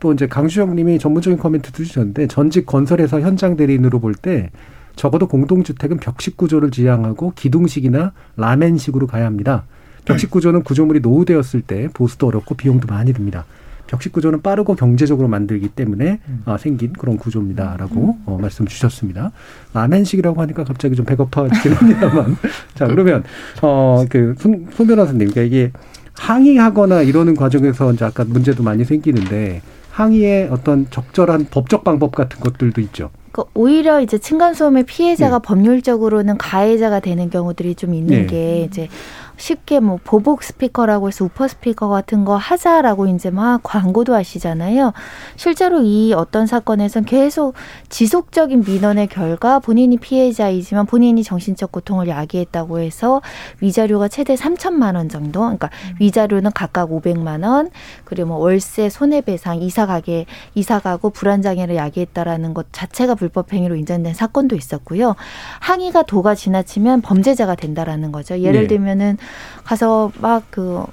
[0.00, 4.50] 또 이제 강수영님이 전문적인 코멘트 주셨는데 전직 건설회사 현장 대리인으로 볼 때
[4.96, 9.64] 적어도 공동주택은 벽식 구조를 지향하고 기둥식이나 라멘식으로 가야 합니다.
[10.06, 13.44] 벽식 구조는 구조물이 노후되었을 때 보수도 어렵고 비용도 많이 듭니다.
[13.86, 19.32] 벽식 구조는 빠르고 경제적으로 만들기 때문에 아, 생긴 그런 구조입니다라고 어, 말씀 주셨습니다.
[19.74, 22.36] 라멘식이라고 하니까 갑자기 좀 배고파지긴 합니다만
[22.74, 23.22] 자 그러면
[23.62, 25.72] 어 그 손 손 변호사님 그러니까 이게
[26.14, 32.80] 항의하거나 이러는 과정에서 이제 아까 문제도 많이 생기는데 항의의 어떤 적절한 법적 방법 같은 것들도
[32.82, 33.10] 있죠.
[33.32, 35.42] 그 오히려 이제 층간소음의 피해자가 네.
[35.46, 38.26] 법률적으로는 가해자가 되는 경우들이 좀 있는 네.
[38.26, 38.88] 게 이제
[39.36, 44.92] 쉽게 뭐 보복 스피커라고 해서 우퍼 스피커 같은 거 하자라고 이제 막 광고도 하시잖아요.
[45.36, 47.54] 실제로 이 어떤 사건에선 계속
[47.88, 53.22] 지속적인 민원의 결과 본인이 피해자이지만 본인이 정신적 고통을 야기했다고 해서
[53.60, 55.40] 위자료가 최대 3천만 원 정도.
[55.40, 55.70] 그러니까
[56.00, 57.70] 위자료는 각각 500만 원,
[58.04, 63.76] 그리고 뭐 월세 손해배상, 이사 가게 이사 가고 불안 장애를 야기했다라는 것 자체가 불법 행위로
[63.76, 65.14] 인정된 사건도 있었고요.
[65.60, 68.38] 항의가 도가 지나치면 범죄자가 된다라는 거죠.
[68.38, 68.66] 예를 네.
[68.68, 69.18] 들면은
[69.64, 70.86] 가서 막 그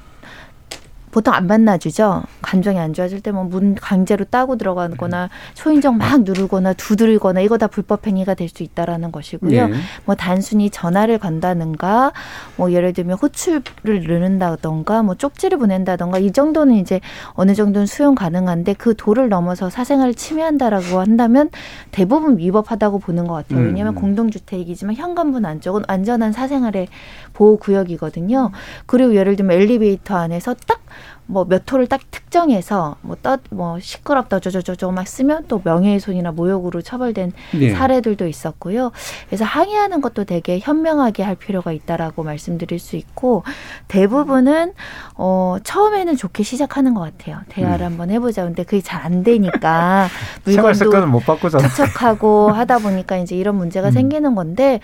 [1.14, 2.24] 보통 안 만나주죠.
[2.42, 7.68] 감정이 안 좋아질 때 뭐 문 강제로 따고 들어가거나 초인종 막 누르거나 두드리거나 이거 다
[7.68, 9.68] 불법 행위가 될 수 있다라는 것이고요.
[9.68, 9.74] 네.
[10.06, 12.12] 뭐 단순히 전화를 건다는가,
[12.58, 17.00] 뭐 예를 들면 호출을 누른다던가, 뭐 쪽지를 보낸다던가 이 정도는 이제
[17.34, 21.50] 어느 정도는 수용 가능한데 그 도를 넘어서 사생활을 침해한다라고 한다면
[21.92, 23.60] 대부분 위법하다고 보는 것 같아요.
[23.60, 23.68] 음.
[23.68, 26.88] 왜냐하면 공동주택이지만 현관문 안쪽은 안전한 사생활의
[27.34, 28.52] 보호 구역이거든요.
[28.86, 30.82] 그리고 예를 들면 엘리베이터 안에서 딱
[31.28, 37.72] 뭐 몇 호를 딱 특정해서 뭐떠뭐 시끄럽다 저저저저 막 쓰면 또 명예훼손이나 모욕으로 처벌된 네.
[37.72, 38.92] 사례들도 있었고요.
[39.28, 43.44] 그래서 항의하는 것도 되게 현명하게 할 필요가 있다라고 말씀드릴 수 있고
[43.90, 44.74] 대부분은
[45.16, 47.42] 어 처음에는 좋게 시작하는 것 같아요.
[47.50, 48.44] 대화를 한번 해보자.
[48.44, 50.08] 근데 그게 잘 안 되니까
[50.46, 51.68] 물건도 못 바꾸잖아.
[51.68, 54.80] 투척하고 하다 보니까 이제 이런 문제가 생기는 건데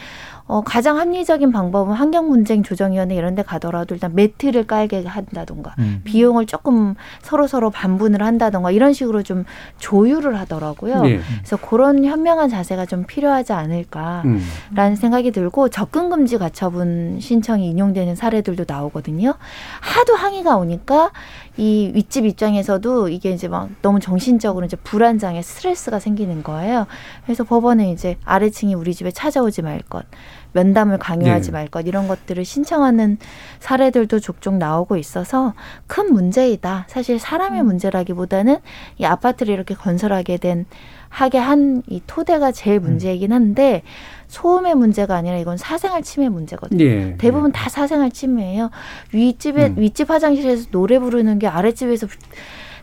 [0.50, 6.02] 어, 가장 합리적인 방법은 환경문제행 조정위원회 이런 데 가더라도 일단 매트를 깔게 한다던가 음.
[6.04, 9.46] 비용을 조금 서로 서로 반분을 한다던가 이런 식으로 좀
[9.78, 11.04] 조율을 하더라고요.
[11.06, 11.20] 예.
[11.38, 14.96] 그래서 그런 현명한 자세가 좀 필요하지 않을까라는 음.
[14.96, 19.36] 생각이 들고 접근 금지 가처분 신청이 인용되는 사례들도 나오거든요.
[19.82, 21.12] 하도 항의가 오니까
[21.58, 26.88] 이 윗집 입장에서도 이게 이제 막 너무 정신적으로 이제 불안장애 스트레스가 생기는 거예요.
[27.26, 30.06] 그래서 법원에 이제 아래층이 우리 집에 찾아오지 말 것,
[30.54, 31.52] 면담을 강요하지 네.
[31.52, 33.18] 말 것 이런 것들을 신청하는
[33.60, 35.54] 사례들도 종종 나오고 있어서
[35.88, 36.86] 큰 문제이다.
[36.88, 38.58] 사실 사람의 문제라기보다는
[38.98, 40.66] 이 아파트를 이렇게 건설하게 된
[41.10, 43.82] 하게 한 이 토대가 제일 문제이긴 한데
[44.28, 46.84] 소음의 문제가 아니라 이건 사생활 침해 문제거든요.
[46.84, 47.16] 예.
[47.18, 48.70] 대부분 다 사생활 침해예요.
[49.14, 49.76] 윗집에 음.
[49.78, 52.08] 윗집 화장실에서 노래 부르는 게 아랫집에서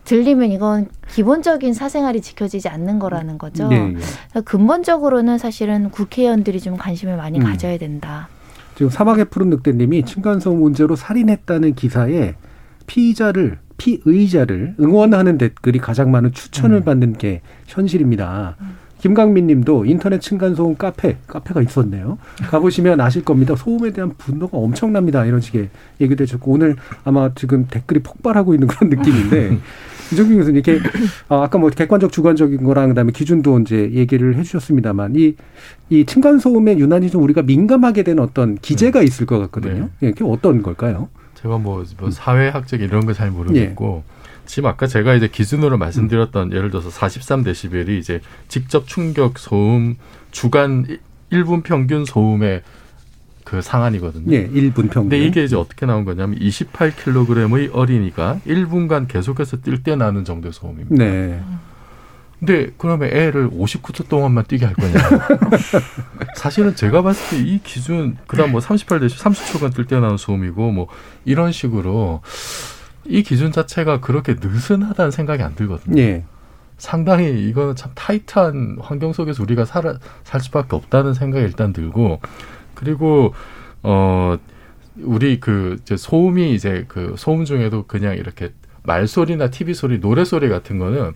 [0.07, 3.69] 들리면 이건 기본적인 사생활이 지켜지지 않는 거라는 거죠.
[3.69, 3.79] 네, 예.
[3.81, 7.45] 그러니까 근본적으로는 사실은 국회의원들이 좀 관심을 많이 음.
[7.45, 8.29] 가져야 된다.
[8.77, 12.35] 지금 사막의 푸른 늑대님이 층간소음 문제로 살인했다는 기사에
[12.87, 18.57] 피의자를 피의자를 응원하는 댓글이 가장 많은 추천을 받는 게 현실입니다.
[18.99, 22.19] 김강민 님도 인터넷 층간소음 카페, 카페가 있었네요.
[22.49, 23.55] 가보시면 아실 겁니다.
[23.55, 25.25] 소음에 대한 분노가 엄청납니다.
[25.27, 25.69] 이런 식의
[26.01, 29.59] 얘기도 해줬고, 오늘 아마 지금 댓글이 폭발하고 있는 그런 느낌인데,
[30.13, 30.81] 이정균 교수님 이렇게
[31.29, 35.35] 어, 아까 뭐 객관적 주관적인 거랑 그다음에 기준도 이제 얘기를 해주셨습니다만 이
[35.89, 39.89] 이 층간 소음에 유난히 좀 우리가 민감하게 되는 어떤 기제가 있을 것 같거든요.
[40.03, 41.09] 예, 그게 어떤 걸까요?
[41.41, 44.03] 제가 뭐, 뭐 사회학적 이런 거 잘 모르겠고
[44.47, 49.97] 지금 아까 제가 이제 기준으로 말씀드렸던 예를 들어서 43데시벨이 이제 직접 충격 소음
[50.33, 50.87] 주간
[51.33, 52.63] 1분 평균 소음의
[53.47, 54.35] 그 상한이거든요.
[54.35, 55.03] 예, 1분 평균.
[55.09, 60.97] 근데 이게 이제 어떻게 나온 거냐면 28kg의 어린이가 1분간 계속해서 뛸 때 나는 정도의 소음입니다.
[60.97, 61.41] 네.
[62.41, 64.95] 근데 그러면 애를 59초 동안만 뛰게 할 거냐?
[66.35, 70.89] 사실은 제가 봤을 때 이 기준 그다음 뭐 38대 30초간 뛸 때 나는 소음이고 뭐
[71.25, 72.23] 이런 식으로
[73.05, 76.03] 이 기준 자체가 그렇게 느슨하다는 생각이 안 들거든요.
[76.03, 76.25] 예.
[76.79, 82.21] 상당히 이거는 참 타이트한 환경 속에서 우리가 살아, 살 수밖에 없다는 생각이 일단 들고
[82.77, 83.35] 그리고
[83.83, 84.37] 어
[85.03, 88.53] 우리 그 이제 소음이 이제 그 소음 중에도 그냥 이렇게
[88.85, 91.13] 말소리나 TV 소리, 노래 소리 같은 거는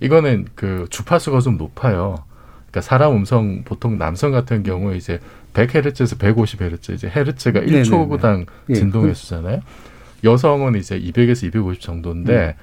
[0.00, 2.24] 이거는 그 주파수가 좀 높아요.
[2.70, 5.18] 그러니까 사람 음성 보통 남성 같은 경우에 이제
[5.52, 7.82] 100헤르츠에서 150헤르츠 이제 헤르츠가 네네네.
[7.82, 8.74] 1초당 예.
[8.74, 9.60] 진동의 수잖아요.
[10.24, 12.56] 여성은 이제 200에서 250 정도인데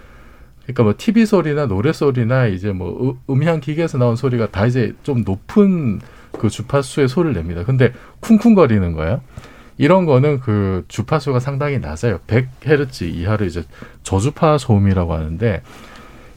[0.63, 4.93] 그러니까 뭐 TV 소리나 노래 소리나 이제 뭐 음- 음향 기계에서 나온 소리가 다 이제
[5.03, 5.99] 좀 높은
[6.31, 7.63] 그 주파수의 소리를 냅니다.
[7.63, 9.21] 근데 쿵쿵거리는 거예요.
[9.77, 12.19] 이런 거는 그 주파수가 상당히 낮아요.
[12.27, 13.63] 100헤르츠 이하로 이제
[14.03, 15.61] 저주파 소음이라고 하는데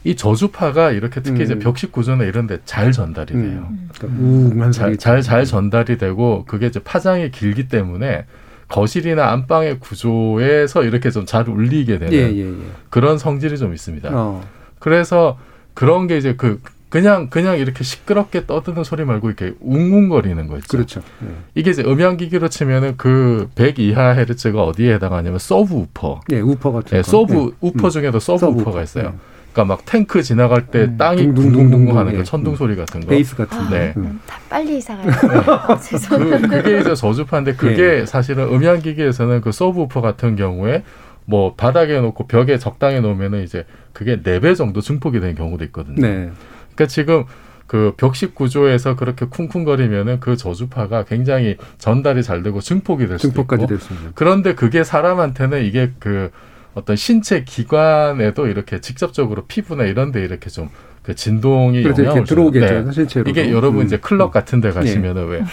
[0.05, 1.59] 이 저주파가 이렇게 특히 이제 음.
[1.59, 3.69] 벽식 구조나 이런 데 잘 전달이 돼요.
[3.97, 4.97] 그러니까 우웅한 잘, 소리.
[4.97, 8.25] 잘, 잘 전달이 되고 그게 이제 파장이 길기 때문에
[8.69, 12.53] 거실이나 안방의 구조에서 이렇게 좀 잘 울리게 되는 예, 예, 예.
[12.89, 14.09] 그런 성질이 좀 있습니다.
[14.11, 14.43] 어.
[14.79, 15.37] 그래서
[15.73, 16.61] 그런 게 이제 그
[16.93, 20.67] 그냥 그냥 이렇게 시끄럽게 떠드는 소리 말고 이렇게 웅웅거리는 거 있죠.
[20.69, 21.01] 그렇죠.
[21.23, 21.27] 예.
[21.55, 26.19] 이게 이제 음향 기기로 치면은 그 100 이하 헤르츠가 어디에 해당하냐면 서브 우퍼.
[26.31, 27.09] 예, 우퍼 같은 예, 거.
[27.09, 27.55] 서브 예.
[27.61, 27.89] 우퍼 음.
[27.89, 28.83] 중에도 서브, 서브 우퍼가 우퍼.
[28.83, 29.05] 있어요.
[29.05, 29.11] 예.
[29.53, 30.97] 그러니까 막 탱크 지나갈 때 음.
[30.97, 32.17] 땅이 둥둥둥둥, 둥둥둥 하는 예.
[32.17, 32.57] 그 천둥 음.
[32.57, 33.07] 소리 같은 거.
[33.07, 33.69] 베이스 같은 거.
[33.71, 33.93] 네.
[33.97, 34.19] 음.
[34.27, 35.09] 다 빨리 이사 가요.
[35.49, 36.47] 아, 그, 죄송합니다.
[36.61, 40.83] 그게 이제 저주파인데 그게 사실은 음향 기기에서는 그 서브 우퍼 같은 경우에
[41.25, 45.95] 뭐 바닥에 놓고 벽에 적당히 놓으면은 이제 그게 네 배 정도 증폭이 되는 경우도 있거든요.
[45.99, 46.29] 네.
[46.75, 47.25] 그러니까 지금
[47.67, 53.63] 그 벽식 구조에서 그렇게 쿵쿵거리면은 그 저주파가 굉장히 전달이 잘 되고 증폭이 될 수도 증폭까지
[53.63, 54.11] 있고 될수 있는.
[54.15, 56.29] 그런데 그게 사람한테는 이게 그
[56.73, 60.69] 어떤 신체 기관에도 이렇게 직접적으로 피부나 이런 데 이렇게 좀
[61.03, 61.83] 그 진동이.
[61.83, 62.67] 영향을 들어오겠죠.
[62.67, 63.29] 주는데 신체로.
[63.29, 63.85] 이게 여러분 음.
[63.85, 65.43] 이제 클럽 같은 데 가시면은 왜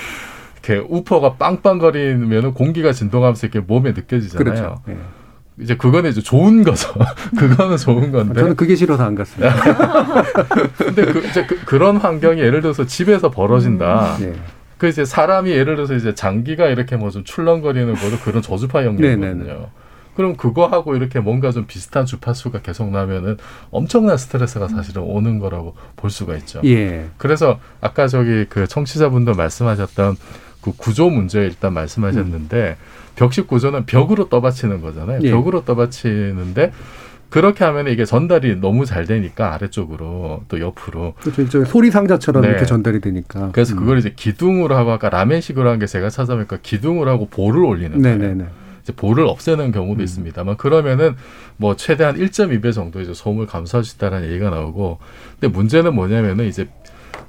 [0.65, 4.45] 이렇게 우퍼가 빵빵거리면은 공기가 진동하면서 이렇게 몸에 느껴지잖아요.
[4.45, 4.83] 그렇죠.
[4.89, 4.97] 예.
[5.61, 6.93] 이제 그거는 이제 좋은 거죠.
[7.37, 8.41] 그거는 좋은 건데.
[8.41, 9.55] 저는 그게 싫어서 안 갔습니다.
[10.77, 14.17] 근데 그 이제 그, 런 환경이 예를 들어서 집에서 벌어진다.
[14.21, 14.33] 네.
[14.79, 19.21] 그 이제 사람이 예를 들어서 이제 장기가 이렇게 뭐 좀 출렁거리는 것도 그런 저주파 영역이거든요.
[19.21, 19.67] 네네네.
[20.17, 23.37] 그럼 그거하고 이렇게 뭔가 좀 비슷한 주파수가 계속 나면은
[23.71, 26.61] 엄청난 스트레스가 사실은 오는 거라고 볼 수가 있죠.
[26.65, 27.07] 예.
[27.17, 30.17] 그래서 아까 저기 그 청취자분도 말씀하셨던
[30.63, 32.77] 그 구조 문제 일단 말씀하셨는데
[33.21, 35.21] 벽식 구조는 벽으로 떠받치는 거잖아요.
[35.23, 35.31] 예.
[35.31, 36.73] 벽으로 떠받치는데
[37.29, 41.43] 그렇게 하면 이게 전달이 너무 잘 되니까 아래쪽으로 또 옆으로 그렇죠.
[41.43, 42.49] 일종의 소리 상자처럼 네.
[42.49, 43.51] 이렇게 전달이 되니까.
[43.53, 43.81] 그래서 음.
[43.81, 48.17] 그걸 이제 기둥으로 하고 아까 라멘식으로 한 게 제가 찾아보니까 기둥으로 하고 볼을 올리는 거예요.
[48.19, 48.45] 네네네.
[48.83, 49.73] 이제 볼을 없애는 음.
[49.73, 51.15] 경우도 있습니다만 그러면은
[51.59, 54.99] 뭐 최대한 1.2배 정도 이제 소음을 감소할 수 있다는 얘기가 나오고
[55.39, 56.69] 근데 문제는 뭐냐면은 이제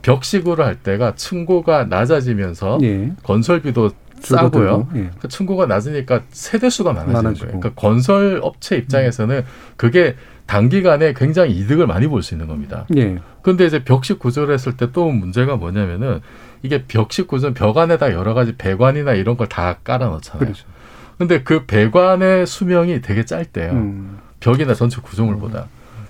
[0.03, 3.11] 벽식으로 할 때가 층고가 낮아지면서 예.
[3.23, 4.87] 건설비도 싸고요.
[4.95, 5.09] 예.
[5.19, 7.47] 그 층고가 낮으니까 세대 수가 많아지는 많아지고.
[7.47, 7.59] 거예요.
[7.59, 9.43] 그러니까 건설 업체 입장에서는
[9.77, 12.85] 그게 단기간에 굉장히 이득을 많이 볼 수 있는 겁니다.
[12.97, 13.17] 예.
[13.41, 16.19] 근데 이제 벽식 구조를 했을 때 또 문제가 뭐냐면은
[16.63, 20.39] 이게 벽식 구조는 벽 안에다 여러 가지 배관이나 이런 걸 다 깔아 넣잖아요.
[20.39, 20.65] 그렇죠.
[21.17, 23.71] 근데 그 배관의 수명이 되게 짧대요.
[23.71, 24.17] 음.
[24.39, 25.67] 벽이나 전체 구조물보다.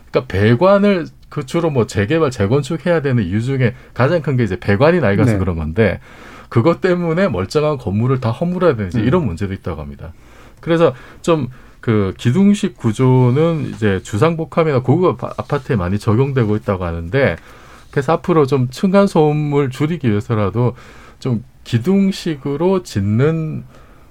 [0.10, 5.00] 그러니까 배관을 그 주로 뭐 재개발, 재건축해야 되는 이유 중에 가장 큰 게 이제 배관이
[5.00, 5.38] 낡아서 네.
[5.38, 6.00] 그런 건데
[6.52, 9.06] 그것 때문에 멀쩡한 건물을 다 허물어야 되는지 음.
[9.06, 10.12] 이런 문제도 있다고 합니다.
[10.60, 11.48] 그래서 좀
[11.82, 17.38] 그 기둥식 구조는 이제 주상복합이나 고급 아- 아파트에 많이 적용되고 있다고 하는데
[17.90, 20.76] 그래서 앞으로 좀 층간 소음을 줄이기 위해서라도
[21.20, 23.64] 좀 기둥식으로 짓는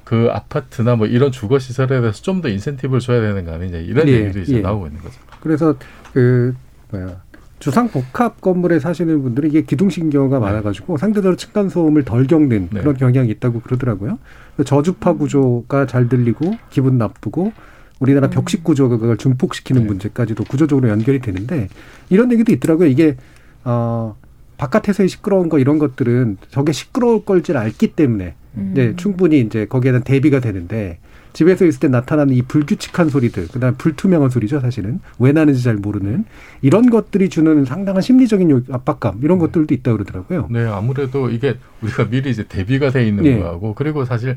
[0.02, 4.08] 그 아파트나 뭐 이런 주거 시설에 대해서 좀 더 인센티브를 줘야 되는 거 아니냐 이런
[4.08, 4.60] 예, 얘기도 이제 예.
[4.60, 5.14] 나오고 있는 거죠.
[5.40, 5.74] 그래서
[6.12, 6.52] 그
[6.90, 7.22] 뭐야
[7.60, 12.80] 주상 복합 건물에 사시는 분들이 이게 기둥식 경우가 많아가지고 상대적으로 층간 소음을 덜 겪는 네.
[12.80, 14.18] 그런 경향이 있다고 그러더라고요.
[14.56, 17.52] 그래서 저주파 구조가 잘 들리고 기분 나쁘고
[18.00, 19.88] 우리나라 벽식 구조가 그걸 증폭시키는 네.
[19.88, 21.68] 문제까지도 구조적으로 연결이 되는데
[22.08, 22.88] 이런 얘기도 있더라고요.
[22.88, 23.16] 이게
[23.64, 24.16] 어
[24.56, 28.70] 바깥에서의 시끄러운 거 이런 것들은 저게 시끄러울 걸줄 알기 때문에 음.
[28.72, 30.98] 이제 충분히 이제 거기에 대한 대비가 되는데
[31.32, 35.76] 집에서 있을 때 나타나는 이 불규칙한 소리들, 그다음 에 불투명한 소리죠, 사실은 왜 나는지 잘
[35.76, 36.24] 모르는
[36.62, 40.48] 이런 것들이 주는 상당한 심리적인 압박감 이런 것들도 있다 고 그러더라고요.
[40.50, 43.38] 네, 아무래도 이게 우리가 미리 이제 대비가 돼 있는 네.
[43.38, 44.36] 거하고 그리고 사실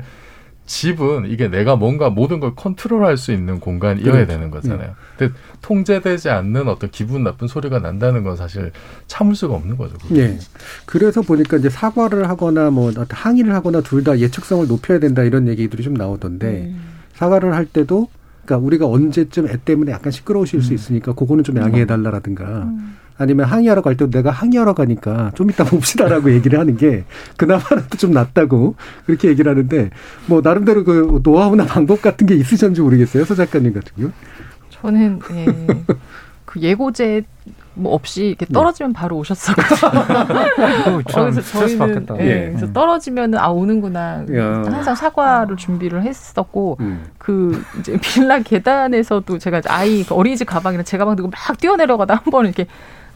[0.66, 4.26] 집은 이게 내가 뭔가 모든 걸 컨트롤할 수 있는 공간이어야 그렇죠.
[4.26, 4.94] 되는 거잖아요.
[5.18, 8.72] 근데 통제되지 않는 어떤 기분 나쁜 소리가 난다는 건 사실
[9.06, 9.96] 참을 수가 없는 거죠.
[9.98, 10.20] 그게.
[10.22, 10.38] 예.
[10.86, 15.48] 그래서 보니까 이제 사과를 하거나 뭐 어떤 항의를 하거나 둘 다 예측성을 높여야 된다 이런
[15.48, 16.74] 얘기들이 좀 나오던데
[17.14, 18.08] 사과를 할 때도
[18.44, 22.68] 그러니까 우리가 언제쯤 애 때문에 약간 시끄러우실 수 있으니까 그거는 좀 양해해 달라라든가
[23.16, 27.04] 아니면 항의하러 갈 때도 내가 항의하러 가니까 좀 이따 봅시다라고 얘기를 하는 게
[27.36, 28.74] 그나마라도 좀 낫다고
[29.06, 29.90] 그렇게 얘기를 하는데
[30.26, 34.10] 뭐 나름대로 그 노하우나 방법 같은 게 있으셨는지 모르겠어요 서 작가님 같은 경우.
[34.70, 35.46] 저는 예,
[36.44, 37.24] 그 예고제
[37.74, 42.16] 뭐 없이 이렇게 떨어지면 바로 오셨어가지고 그거 참 그래서 스트레스 저희는 받겠다.
[42.20, 42.48] 예, 예.
[42.50, 44.62] 그래서 떨어지면은 아 오는구나 야.
[44.64, 47.04] 항상 사과를 준비를 했었고 음.
[47.18, 52.24] 그 이제 빌라 계단에서도 제가 아이 그 어린이집 가방이나 제 가방 들고 막 뛰어내려가다 한
[52.24, 52.66] 번은 이렇게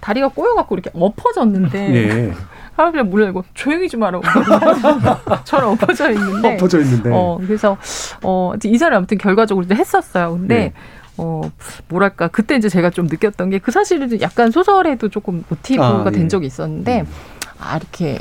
[0.00, 2.32] 다리가 꼬여갖고 이렇게 엎어졌는데 예.
[2.76, 4.24] 하루종일 문을 열고 조용히 좀 하라고
[5.44, 7.10] 저는 엎어져 있는데 엎어져 있는데.
[7.12, 7.76] 어 그래서
[8.22, 10.32] 어 이사를 아무튼 결과적으로 이제 했었어요.
[10.32, 10.72] 근데 네.
[11.16, 11.42] 어
[11.88, 16.24] 뭐랄까 그때 이제 제가 좀 느꼈던 게 그 사실은 약간 소설에도 조금 모티브가 아, 된
[16.24, 16.28] 예.
[16.28, 17.04] 적이 있었는데
[17.58, 18.18] 아 이렇게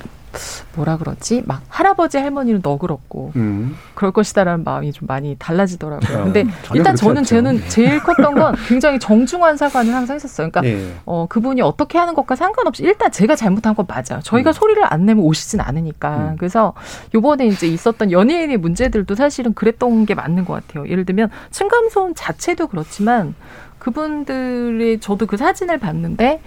[0.76, 3.76] 뭐라 그러지 막 할아버지 할머니는 너그럽고 음.
[3.96, 6.18] 그럴 것이다라는 마음이 좀 많이 달라지더라고요.
[6.18, 7.36] 아, 근데 일단 저는 않죠.
[7.36, 10.50] 저는 제일 컸던 건 굉장히 정중한 사과는 항상 했었어요.
[10.50, 10.94] 그러니까 예.
[11.06, 14.22] 어, 그분이 어떻게 하는 것과 상관없이 일단 제가 잘못한 건 맞아요.
[14.24, 14.54] 저희가 음.
[14.54, 16.32] 소리를 안 내면 오시진 않으니까.
[16.32, 16.36] 음.
[16.38, 16.74] 그래서
[17.14, 20.88] 요번에 이제 있었던 연예인의 문제들도 사실은 그랬던 게 맞는 것 같아요.
[20.88, 23.36] 예를 들면 층간소음 자체도 그렇지만
[23.80, 26.42] 그분들의 저도 그 사진을 봤는데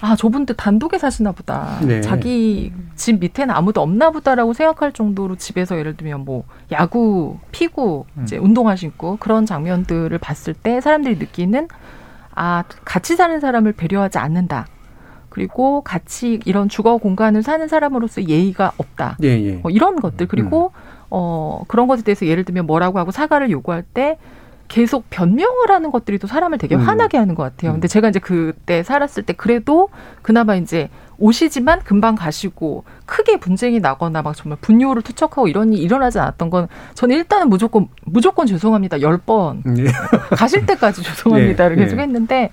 [0.00, 1.78] 아, 저분들 단독에 사시나 보다.
[1.82, 2.00] 네.
[2.00, 8.36] 자기 집 밑에는 아무도 없나 보다라고 생각할 정도로 집에서 예를 들면 뭐 야구 피구 이제
[8.36, 11.68] 운동화 신고 그런 장면들을 봤을 때 사람들이 느끼는
[12.34, 14.66] 아, 같이 사는 사람을 배려하지 않는다.
[15.28, 19.18] 그리고 같이 이런 주거 공간을 사는 사람으로서 예의가 없다.
[19.22, 19.52] 예, 예.
[19.56, 20.72] 뭐 이런 것들 그리고
[21.10, 24.18] 어 그런 것에 대해서 예를 들면 뭐라고 하고 사과를 요구할 때
[24.68, 26.80] 계속 변명을 하는 것들이 또 사람을 되게 음.
[26.80, 27.72] 화나게 하는 것 같아요.
[27.72, 29.88] 근데 제가 이제 그때 살았을 때 그래도
[30.22, 36.18] 그나마 이제 오시지만 금방 가시고 크게 분쟁이 나거나 막 정말 분뇨를 투척하고 이런 일이 일어나지
[36.18, 39.86] 않았던 건 저는 일단은 무조건 무조건 죄송합니다 열번 예.
[40.36, 42.02] 가실 때까지 죄송합니다를 예, 계속 예.
[42.02, 42.50] 했는데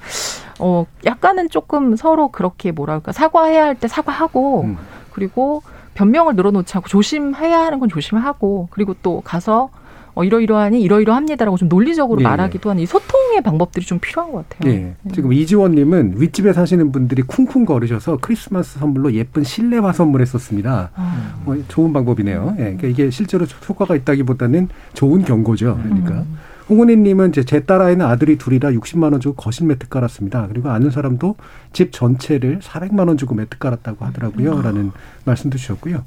[0.59, 4.77] 어 약간은 조금 서로 그렇게 뭐랄까 사과해야 할 때 사과하고 음.
[5.11, 5.61] 그리고
[5.95, 9.69] 변명을 늘어놓지 않고 조심해야 하는 건 조심하고 그리고 또 가서
[10.15, 14.71] 어 이러이러하니 이러이러합니다라고 좀 논리적으로 예, 말하기도 하는 이 소통의 방법들이 좀 필요한 것 같아요.
[14.71, 14.95] 예.
[15.13, 20.91] 지금 이지원님은 윗집에 사시는 분들이 쿵쿵 거리셔서 크리스마스 선물로 예쁜 실내화 선물했었습니다.
[20.93, 21.35] 아.
[21.43, 22.55] 뭐 좋은 방법이네요.
[22.59, 22.63] 예.
[22.63, 25.79] 그러니까 이게 실제로 효과가 있다기보다는 좋은 경고죠.
[25.81, 26.11] 그러니까.
[26.11, 26.37] 음.
[26.69, 30.47] 홍은희님은 이제 제 딸아이는 아들이 둘이라 60만 원 주고 거실 매트 깔았습니다.
[30.47, 31.35] 그리고 아는 사람도
[31.73, 34.91] 집 전체를 400만 원 주고 매트 깔았다고 하더라고요.라는
[35.25, 36.03] 말씀도 주셨고요.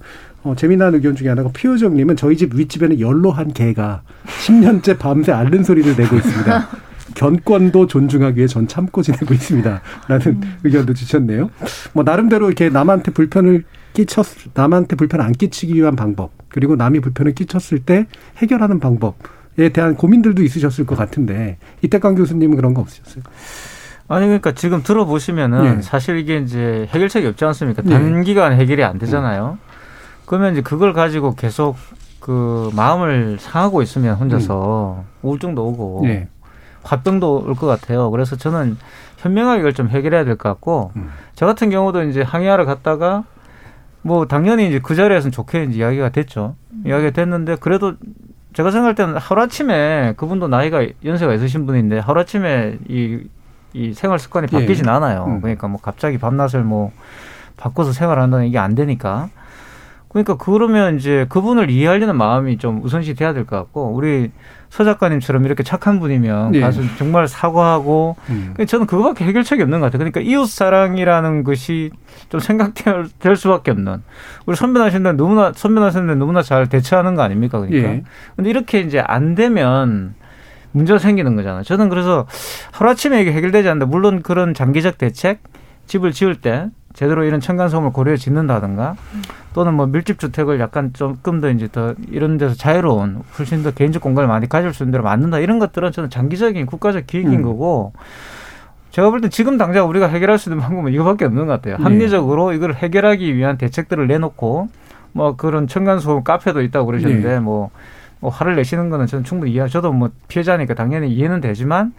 [0.46, 4.02] 어, 재미난 의견 중에 하나가 피오정님은 저희 집 윗집에는 연로한 개가
[4.46, 6.68] 10년째 밤새 앓는 소리를 내고 있습니다.
[7.14, 9.80] 견권도 존중하기 위해 전 참고 지내고 있습니다.
[10.06, 11.50] 라는 의견도 주셨네요.
[11.94, 17.34] 뭐 나름대로 이렇게 남한테 불편을 끼쳤 남한테 불편 안 끼치기 위한 방법 그리고 남이 불편을
[17.34, 18.06] 끼쳤을 때
[18.36, 23.24] 해결하는 방법에 대한 고민들도 있으셨을 것 같은데 이태강 교수님은 그런 거 없으셨어요?
[24.08, 25.82] 아니 그러니까 지금 들어보시면은 예.
[25.82, 27.82] 사실 이게 이제 해결책이 없지 않습니까?
[27.86, 27.90] 예.
[27.90, 29.58] 단기간 해결이 안 되잖아요.
[30.26, 31.76] 그러면 이제 그걸 가지고 계속
[32.20, 36.28] 그 마음을 상하고 있으면 혼자서 우울증도 오고 예.
[36.82, 38.10] 화병도 올 것 같아요.
[38.10, 38.76] 그래서 저는
[39.18, 41.10] 현명하게 이걸 좀 해결해야 될 것 같고 음.
[41.34, 43.24] 저 같은 경우도 이제 항의하러 갔다가
[44.02, 46.54] 뭐 당연히 이제 그 자리에서는 좋게 이제 이야기가 됐죠.
[46.84, 47.94] 이야기가 됐는데 그래도
[48.54, 53.20] 제가 생각할 때는 하루아침에 그분도 나이가 연세가 있으신 분인데 하루아침에 이,
[53.72, 54.56] 이 생활 습관이 예.
[54.60, 55.24] 바뀌진 않아요.
[55.26, 55.40] 음.
[55.40, 56.92] 그러니까 뭐 갑자기 밤낮을 뭐
[57.56, 59.28] 바꿔서 생활한다는 이게 안 되니까.
[60.08, 64.30] 그러니까 그러면 이제 그분을 이해하려는 마음이 좀 우선시 돼야 될 것 같고 우리
[64.68, 66.60] 서 작가님처럼 이렇게 착한 분이면 예.
[66.60, 68.50] 가서 정말 사과하고 음.
[68.54, 69.98] 그러니까 저는 그거밖에 해결책이 없는 것 같아요.
[69.98, 71.90] 그러니까 이웃 사랑이라는 것이
[72.30, 74.02] 좀 생각될 될 수밖에 없는.
[74.46, 77.60] 우리 선변하시는데 너무나 선변하시는데 너무나 잘 대처하는 거 아닙니까?
[77.60, 77.88] 그러니까.
[77.88, 78.02] 예.
[78.34, 80.14] 근데 이렇게 이제 안 되면
[80.72, 81.62] 문제가 생기는 거잖아요.
[81.62, 82.26] 저는 그래서
[82.72, 83.86] 하루아침에 이게 해결되지 않는다.
[83.86, 85.40] 물론 그런 장기적 대책,
[85.86, 86.66] 집을 지을 때
[86.96, 88.96] 제대로 이런 층간소음을 고려해 짓는다든가
[89.52, 94.00] 또는 뭐 밀집 주택을 약간 조금 더 이제 더 이런 데서 자유로운 훨씬 더 개인적
[94.00, 97.42] 공간을 많이 가질 수 있는 대로 만든다 이런 것들은 저는 장기적인 국가적 기획인 음.
[97.42, 97.92] 거고
[98.92, 101.76] 제가 볼 때 지금 당장 우리가 해결할 수 있는 방법은 이거밖에 없는 것 같아요.
[101.76, 101.82] 네.
[101.82, 104.68] 합리적으로 이걸 해결하기 위한 대책들을 내놓고
[105.12, 107.38] 뭐 그런 층간소음 카페도 있다고 그러셨는데 네.
[107.40, 107.68] 뭐
[108.20, 109.68] 뭐 화를 내시는 거는 저는 충분히 이해.
[109.68, 111.92] 저도 뭐 피해자니까 당연히 이해는 되지만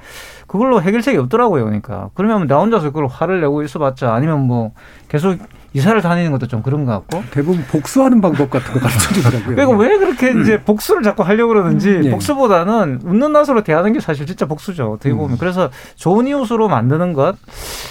[0.48, 1.66] 그걸로 해결책이 없더라고요.
[1.66, 4.72] 그러니까 그러면 나 혼자서 그걸 화를 내고 있어봤자 아니면 뭐
[5.10, 5.38] 계속
[5.74, 9.56] 이사를 다니는 것도 좀 그런 것 같고 대부분 복수하는 방법 같은 거 가르쳐 주더라고요.
[9.56, 12.10] 그러니까 왜 그렇게 이제 복수를 자꾸 하려고 그러는지 예.
[12.10, 14.94] 복수보다는 웃는 낯으로 대하는 게 사실 진짜 복수죠.
[14.94, 15.38] 어떻게 보면 음.
[15.40, 17.36] 그래서 좋은 이웃으로 만드는 것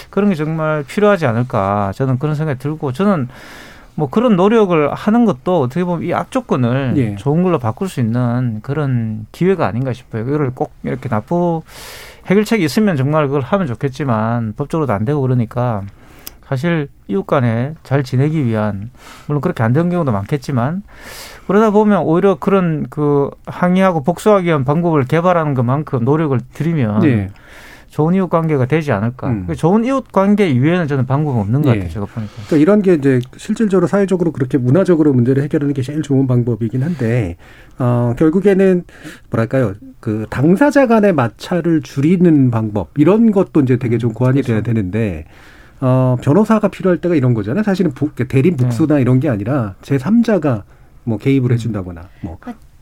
[0.09, 3.29] 그런 게 정말 필요하지 않을까 저는 그런 생각이 들고 저는
[3.97, 7.15] 뭐 그런 노력을 하는 것도 어떻게 보면 이 악조건을 예.
[7.15, 10.21] 좋은 걸로 바꿀 수 있는 그런 기회가 아닌가 싶어요.
[10.21, 11.61] 이거를 꼭 이렇게 나쁘
[12.27, 15.81] 해결책이 있으면 정말 그걸 하면 좋겠지만 법적으로도 안 되고 그러니까
[16.47, 18.91] 사실 이웃 간에 잘 지내기 위한
[19.25, 20.83] 물론 그렇게 안 되는 경우도 많겠지만
[21.47, 27.29] 그러다 보면 오히려 그런 그 항의하고 복수하기 위한 방법을 개발하는 것만큼 노력을 들이면 예.
[27.89, 29.29] 좋은 이웃 관계가 되지 않을까.
[29.29, 29.45] 음.
[29.47, 31.73] 그 좋은 이웃 관계 이외에는 저는 방법이 없는 것 예.
[31.75, 31.89] 같아요.
[31.91, 32.33] 제가 보니까.
[32.47, 37.37] 그러니까 이런 게 이제 실질적으로 사회적으로 그렇게 문화적으로 문제를 해결하는 게 제일 좋은 방법이긴 한데
[37.79, 38.83] 어 결국에는
[39.31, 45.25] 뭐랄까요 그 당사자 간의 마찰을 줄이는 방법 이런 것도 이제 되게 좀 고안이 돼야 되는데
[45.79, 47.63] 어 변호사가 필요할 때가 이런 거잖아요.
[47.63, 50.63] 사실은 복- 대린 복수나 이런 게 아니라 제 3자가
[51.03, 52.37] 뭐 개입을 해준다거나 뭐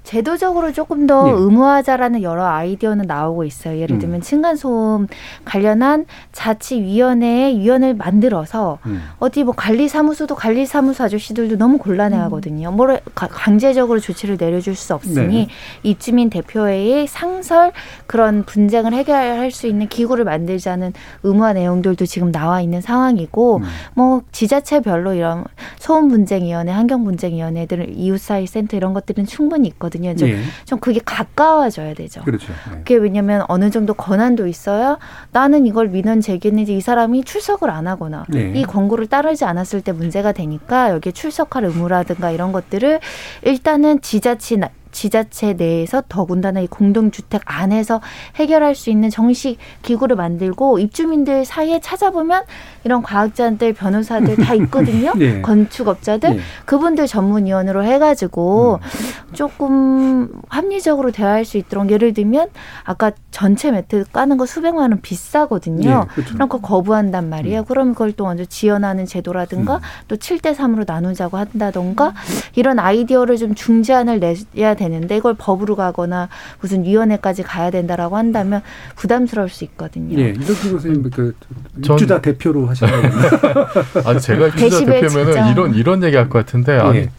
[0.05, 1.31] 제도적으로 조금 더 예.
[1.31, 3.79] 의무화자라는 여러 아이디어는 나오고 있어요.
[3.79, 3.99] 예를 음.
[3.99, 5.07] 들면 층간소음
[5.43, 9.01] 관련한 자치위원회의 위원을 만들어서 음.
[9.19, 12.71] 어디 뭐 관리사무소도 관리사무소 아저씨들도 너무 곤란해하거든요.
[12.71, 15.47] 뭘 가- 강제적으로 조치를 내려줄 수 없으니 네.
[15.83, 17.71] 입주민 대표회의 상설
[18.05, 20.93] 그런 분쟁을 해결할 수 있는 기구를 만들자는
[21.23, 23.63] 의무화 내용들도 지금 나와 있는 상황이고 음.
[23.95, 25.43] 뭐 지자체별로 이런
[25.79, 29.94] 소음 분쟁위원회, 환경 분쟁위원회들, 이웃사회 센터 이런 것들은 충분히 있거든요.
[30.15, 30.39] 좀, 예.
[30.65, 32.21] 좀 그게 가까워져야 되죠.
[32.23, 32.51] 그렇죠.
[32.71, 32.77] 네.
[32.79, 34.97] 그게 왜냐면 어느 정도 권한도 있어야
[35.31, 38.51] 나는 이걸 민원 제기했는데 이 사람이 출석을 안 하거나 네.
[38.55, 42.99] 이 권고를 따르지 않았을 때 문제가 되니까 여기에 출석할 의무라든가 이런 것들을
[43.43, 47.99] 일단은 지자체 나- 지자체 내에서 더군다나 이 공동주택 안에서
[48.35, 52.43] 해결할 수 있는 정식 기구를 만들고 입주민들 사이에 찾아보면
[52.85, 55.11] 이런 과학자들, 변호사들 다 있거든요.
[55.19, 55.41] 예.
[55.43, 56.39] 건축업자들 예.
[56.63, 59.33] 그분들 전문위원으로 해가지고 음.
[59.33, 62.47] 조금 합리적으로 대화할 수 있도록 예를 들면
[62.85, 65.89] 아까 전체 매트 까는 거 수백만 원 비싸거든요.
[65.89, 66.35] 예, 그렇죠.
[66.35, 67.65] 그럼 그거 거부한단 말이에요.
[67.65, 69.81] 그럼 그걸 또 먼저 지원하는 제도라든가 음.
[70.07, 72.13] 또 7대 3으로 나누자고 한다던가
[72.55, 74.21] 이런 아이디어를 좀 중재안을
[74.53, 76.29] 내야 되는 데 이걸 법으로 가거나
[76.61, 78.61] 무슨 위원회까지 가야 된다라고 한다면
[78.95, 80.17] 부담스러울 수 있거든요.
[80.19, 81.35] 예, 이덕기 교수님 그
[81.83, 82.91] 전- 입주자 대표로 하시는
[84.05, 85.51] 아니 제가 입주자 데시벨 대표면은 측정.
[85.51, 87.09] 이런 이런 얘기 할 것 같은데 아니 예.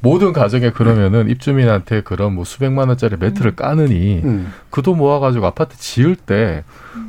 [0.00, 4.52] 모든 가정에 그러면은 입주민한테 그런 뭐 수백만 원짜리 매트를 까느니 음.
[4.70, 6.64] 그돈 모아가지고 아파트 지을 때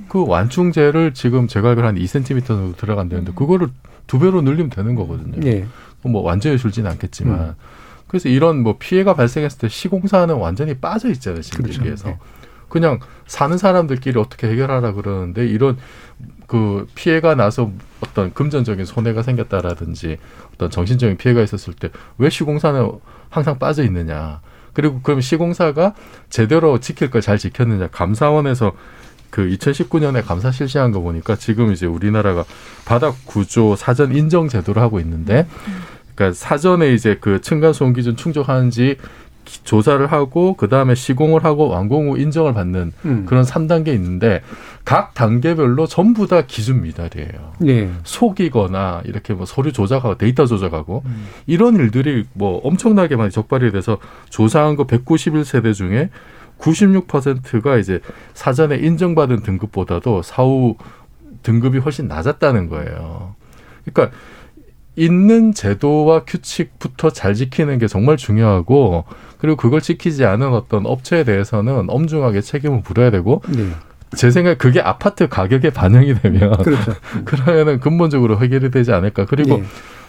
[0.07, 3.67] 그 완충제를 지금 제가 알기로 한 2cm 정도 들어간다는데 그거를
[4.07, 5.45] 두 배로 늘리면 되는 거거든요.
[5.45, 5.65] 예.
[6.03, 7.53] 뭐 완전히 줄지는 않겠지만 음.
[8.15, 11.81] 그래서 이런 뭐 피해가 발생했을 때 시공사는 완전히 빠져 있잖아요 지금 그렇죠.
[11.81, 12.17] 여기에서 네.
[12.69, 15.77] 그냥 사는 사람들끼리 어떻게 해결하라 그러는데 이런
[16.47, 20.17] 그 피해가 나서 어떤 금전적인 손해가 생겼다라든지
[20.53, 22.89] 어떤 정신적인 피해가 있었을 때 왜 시공사는
[23.29, 24.39] 항상 빠져 있느냐
[24.71, 25.93] 그리고 그럼 시공사가
[26.29, 28.71] 제대로 지킬 걸 잘 지켰느냐 감사원에서
[29.29, 32.45] 그 2019년에 감사 실시한 거 보니까 지금 이제 우리나라가
[32.85, 35.45] 바닥 구조 사전 인정 제도를 하고 있는데
[36.15, 38.97] 그러니까 사전에 이제 그 층간 소음 기준 충족하는지
[39.43, 43.25] 기- 조사를 하고 그 다음에 시공을 하고 완공 후 인정을 받는 음.
[43.27, 44.41] 그런 3단계 있는데
[44.85, 47.53] 각 단계별로 전부 다 기준 미달이에요.
[47.67, 47.89] 예.
[48.03, 51.27] 속이거나 이렇게 뭐 서류 조작하고 데이터 조작하고 음.
[51.45, 53.97] 이런 일들이 뭐 엄청나게 많이 적발이 돼서
[54.29, 56.09] 조사한 거 191세대 중에
[56.59, 57.99] 96%가 이제
[58.33, 60.75] 사전에 인정받은 등급보다도 사후
[61.43, 63.35] 등급이 훨씬 낮았다는 거예요.
[63.85, 64.15] 그러니까
[64.95, 69.05] 있는 제도와 규칙부터 잘 지키는 게 정말 중요하고
[69.37, 73.69] 그리고 그걸 지키지 않은 어떤 업체에 대해서는 엄중하게 책임을 물어야 되고 예.
[74.15, 76.93] 제 생각에 그게 아파트 가격에 반영이 되면 그렇죠.
[77.25, 79.25] 그러면은 근본적으로 해결이 되지 않을까.
[79.25, 79.63] 그리고 예.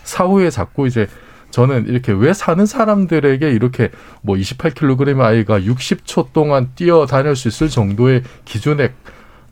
[0.04, 1.08] 사후에 자꾸 이제
[1.50, 3.90] 저는 이렇게 왜 사는 사람들에게 이렇게
[4.22, 8.92] 뭐 28kg의 아이가 60초 동안 뛰어다닐 수 있을 정도의 기준에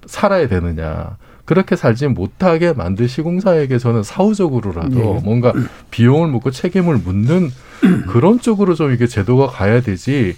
[0.07, 1.17] 살아야 되느냐.
[1.45, 5.21] 그렇게 살지 못하게 만든 시공사에게 저는 사후적으로라도 예.
[5.25, 5.53] 뭔가
[5.91, 7.51] 비용을 묻고 책임을 묻는
[8.09, 10.37] 그런 쪽으로 좀 이게 제도가 가야 되지.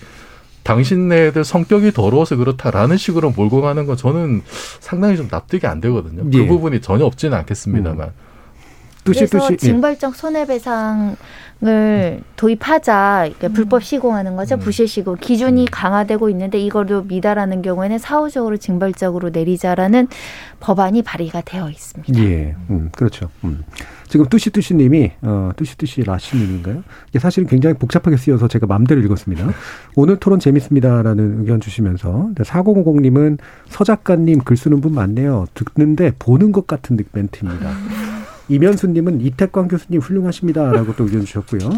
[0.64, 4.42] 당신네들 성격이 더러워서 그렇다라는 식으로 몰고 가는 건 저는
[4.80, 6.24] 상당히 좀 납득이 안 되거든요.
[6.32, 6.38] 예.
[6.38, 8.11] 그 부분이 전혀 없지는 않겠습니다만.
[9.07, 9.57] 뚜시 그래서 뚜시 예.
[9.57, 11.16] 징벌적 손해배상을
[12.36, 14.61] 도입하자 그러니까 불법 시공하는 거죠 음.
[14.61, 20.09] 부실 시공 기준이 강화되고 있는데 이거를 미달하는 경우에는 사후적으로 징벌적으로 내리자라는
[20.61, 22.18] 법안이 발의가 되어 있습니다.
[22.22, 23.28] 예, 음, 그렇죠.
[23.44, 23.62] 음.
[24.09, 26.82] 지금 뚜시뚜시님이 어, 뚜시뚜시 라시님인가요?
[27.09, 29.48] 이게 사실은 굉장히 복잡하게 쓰여서 제가 마음대로 읽었습니다.
[29.94, 33.38] 오늘 토론 재밌습니다라는 의견 주시면서 4050님은
[33.68, 35.46] 서 작가님 글 쓰는 분 많네요.
[35.54, 38.16] 듣는데 보는 것 같은 멘트입니다.
[38.49, 41.70] 이면수님은 이태광 교수님 훌륭하십니다라고 또 의견 주셨고요.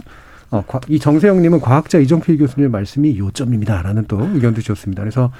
[0.50, 5.02] 어, 과- 이 정세영님은 과학자 이정필 교수님의 말씀이 요점입니다라는 또 의견도 주셨습니다.
[5.02, 5.30] 그래서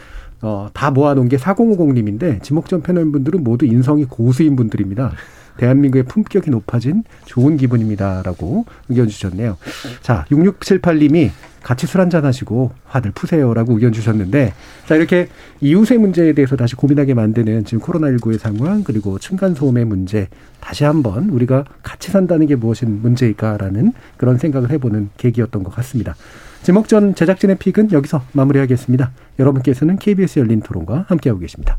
[0.42, 5.12] 어, 다 모아놓은 게 4050님인데 지목전 패널 분들은 모두 인성이 고수인 분들입니다.
[5.58, 9.58] 대한민국의 품격이 높아진 좋은 기분입니다라고 의견 주셨네요.
[10.00, 11.30] 자, 6678님이
[11.62, 14.54] 같이 술 한잔 하시고 화들 푸세요라고 의견 주셨는데
[14.86, 15.28] 자, 이렇게
[15.60, 20.28] 이웃의 문제에 대해서 다시 고민하게 만드는 지금 코로나19의 상황 그리고 층간소음의 문제
[20.60, 26.14] 다시 한번 우리가 같이 산다는 게 무엇이 문제일까라는 그런 생각을 해보는 계기였던 것 같습니다.
[26.62, 29.10] 지목전 제작진의 픽은 여기서 마무리하겠습니다.
[29.38, 31.78] 여러분께서는 KBS 열린 토론과 함께하고 계십니다.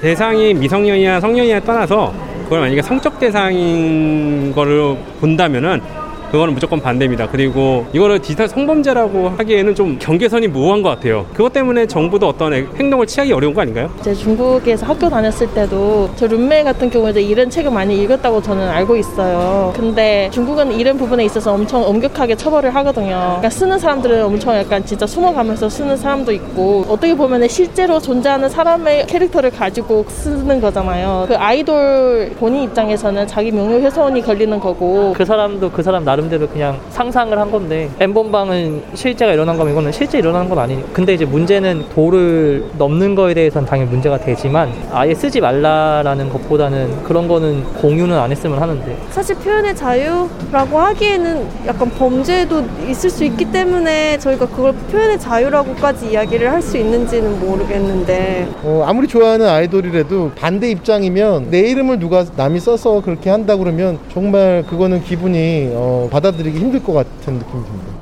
[0.00, 2.12] 대상이 미성년이나 성년이나 떠나서
[2.44, 5.99] 그걸 만약에 성적 대상인 거를 본다면은
[6.30, 7.28] 그거는 무조건 반대입니다.
[7.28, 11.26] 그리고 이거를 디지털 성범죄라고 하기에는 좀 경계선이 모호한 것 같아요.
[11.34, 13.90] 그것 때문에 정부도 어떤 행동을 취하기 어려운 거 아닌가요?
[14.02, 18.96] 제 중국에서 학교 다녔을 때도 저 룸메 같은 경우에도 이런 책을 많이 읽었다고 저는 알고
[18.96, 19.72] 있어요.
[19.74, 23.08] 근데 중국은 이런 부분에 있어서 엄청 엄격하게 처벌을 하거든요.
[23.08, 29.06] 그러니까 쓰는 사람들은 엄청 약간 진짜 숨어가면서 쓰는 사람도 있고 어떻게 보면 실제로 존재하는 사람의
[29.06, 31.24] 캐릭터를 가지고 쓰는 거잖아요.
[31.28, 36.78] 그 아이돌 본인 입장에서는 자기 명예훼손이 걸리는 거고 그 사람도 그 사람 나름 대로 그냥
[36.90, 40.82] 상상을 한 건데 엠본방은 실제가 일어난 거면 이거는 실제 일어나는 건 아니에요.
[40.92, 47.26] 근데 이제 문제는 도를 넘는 거에 대해서는 당연히 문제가 되지만 아예 쓰지 말라라는 것보다는 그런
[47.28, 54.18] 거는 공유는 안 했으면 하는데 사실 표현의 자유라고 하기에는 약간 범죄도 있을 수 있기 때문에
[54.18, 61.50] 저희가 그걸 표현의 자유라고까지 이야기를 할 수 있는지는 모르겠는데 어, 아무리 좋아하는 아이돌이라도 반대 입장이면
[61.50, 66.92] 내 이름을 누가 남이 써서 그렇게 한다 그러면 정말 그거는 기분이 어, 받아들이기 힘들 것
[66.92, 67.92] 같은 느낌이 듭니다.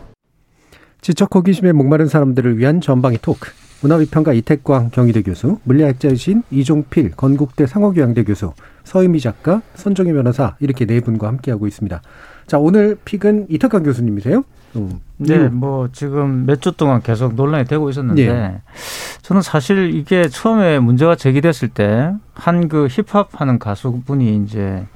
[1.00, 3.50] 지적 호기심에 목마른 사람들을 위한 전방위 토크.
[3.80, 8.52] 문화비평가 이태광 경희대 교수, 물리학자이신 이종필 건국대 상호교양대 교수,
[8.82, 12.02] 서유미 작가, 손정희 변호사 이렇게 네 분과 함께하고 있습니다.
[12.48, 14.42] 자 오늘 픽은 이태광 교수님이세요?
[14.74, 15.00] 음.
[15.18, 18.60] 네, 뭐 지금 몇 주 동안 계속 논란이 되고 있었는데 예.
[19.22, 24.86] 저는 사실 이게 처음에 문제가 제기됐을 때 한 그 힙합 하는 가수분이 이제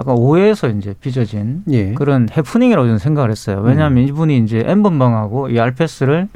[0.00, 1.92] 약간 오해에서 이제 빚어진 예.
[1.94, 3.60] 그런 해프닝이라고 저는 생각을 했어요.
[3.62, 6.28] 왜냐하면 이분이 이제 엠번방하고 이 알페스를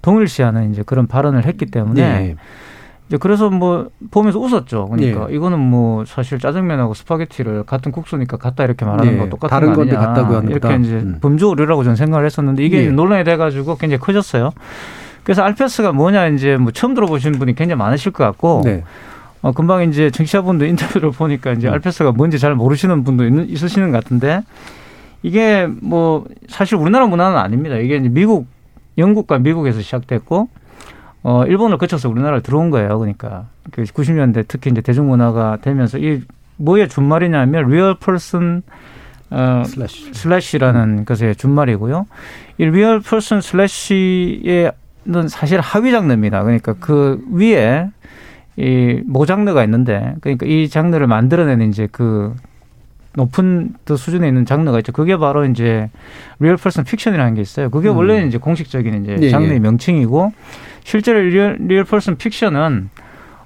[0.00, 2.36] 동일시하는 이제 그런 발언을 했기 때문에 예.
[3.08, 4.86] 이제 그래서 뭐 보면서 웃었죠.
[4.88, 5.34] 그러니까 예.
[5.34, 9.18] 이거는 뭐 사실 짜장면하고 스파게티를 같은 국수니까 같다 이렇게 말하는 예.
[9.18, 9.96] 거 똑같은 다른 거 건데.
[9.96, 10.76] 같다고 하는 이렇게.
[10.76, 11.18] 이제 음.
[11.20, 12.90] 범주 오류라고 저는 생각을 했었는데 이게 예.
[12.90, 14.50] 논란이 돼가지고 굉장히 커졌어요.
[15.24, 18.82] 그래서 알페스가 뭐냐 이제 뭐 처음 들어보신 분이 굉장히 많으실 것 같고 네.
[19.42, 21.56] 어, 금방 이제 청취자분들 인터뷰를 보니까 음.
[21.56, 24.42] 이제 알페스가 뭔지 잘 모르시는 분도 있, 있으시는 것 같은데
[25.22, 27.76] 이게 뭐 사실 우리나라 문화는 아닙니다.
[27.76, 28.46] 이게 이제 미국,
[28.96, 30.48] 영국과 미국에서 시작됐고
[31.22, 32.98] 어, 일본을 거쳐서 우리나라를 들어온 거예요.
[32.98, 36.22] 그러니까 그 90년대 특히 이제 대중문화가 되면서 이
[36.56, 38.62] 뭐의 준말이냐면 real person
[39.30, 40.14] 어, slash.
[40.14, 42.06] slash라는 것의 준말이고요.
[42.58, 44.72] 이 real person slash에는
[45.28, 46.42] 사실 하위 장르입니다.
[46.42, 47.88] 그러니까 그 위에
[48.58, 52.34] 이 모장르가 있는데 그러니까 이 장르를 만들어내는 이제 그
[53.14, 54.92] 높은 그 수준에 있는 장르가 있죠.
[54.92, 55.88] 그게 바로 이제
[56.40, 57.70] real person fiction이라는 게 있어요.
[57.70, 57.96] 그게 음.
[57.96, 59.58] 원래는 이제 공식적인 이제 예, 장르의 예.
[59.60, 60.32] 명칭이고
[60.82, 62.90] 실제로 real, real person fiction은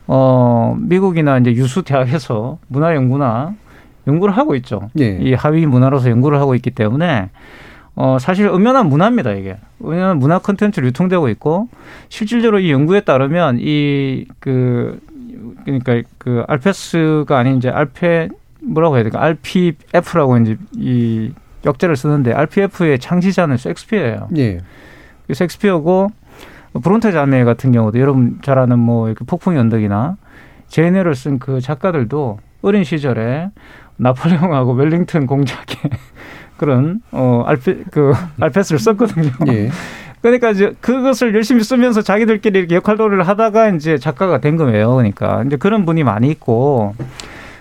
[0.06, 3.54] 어 미국이나 이제 유수 대학에서 문화 연구나
[4.06, 4.88] 연구를 하고 있죠.
[4.98, 5.18] 예.
[5.20, 7.28] 이 하위 문화로서 연구를 하고 있기 때문에
[7.94, 11.68] 어 사실 엄연한 문화입니다 이게 엄연한 문화 콘텐츠로 유통되고 있고
[12.08, 15.00] 실질적으로 이 연구에 따르면 이 그
[15.64, 18.28] 그러니까 그 알페스가 아닌 이제 알페
[18.62, 21.32] 뭐라고 해야 될까 RPF라고 이제 이
[21.64, 24.28] 역제를 쓰는데 RPF의 창시자는 셰익스피어예요.
[24.36, 24.58] 예.
[25.32, 26.10] 섹스피어고
[26.82, 30.16] 브론테 자매 같은 경우도 여러분 잘 아는 뭐 이렇게 폭풍의 언덕이나
[30.68, 33.50] 제네를 쓴 그 작가들도 어린 시절에
[33.96, 35.90] 나폴레옹하고 웰링턴 공작에
[36.62, 39.30] 그런 어 알페 그 알페스를 썼거든요.
[39.48, 39.70] 예.
[40.20, 44.94] 그러니까 이제 그것을 열심히 쓰면서 자기들끼리 이렇게 역할놀이를 하다가 이제 작가가 된 거예요.
[44.94, 46.94] 그러니까 이제 그런 분이 많이 있고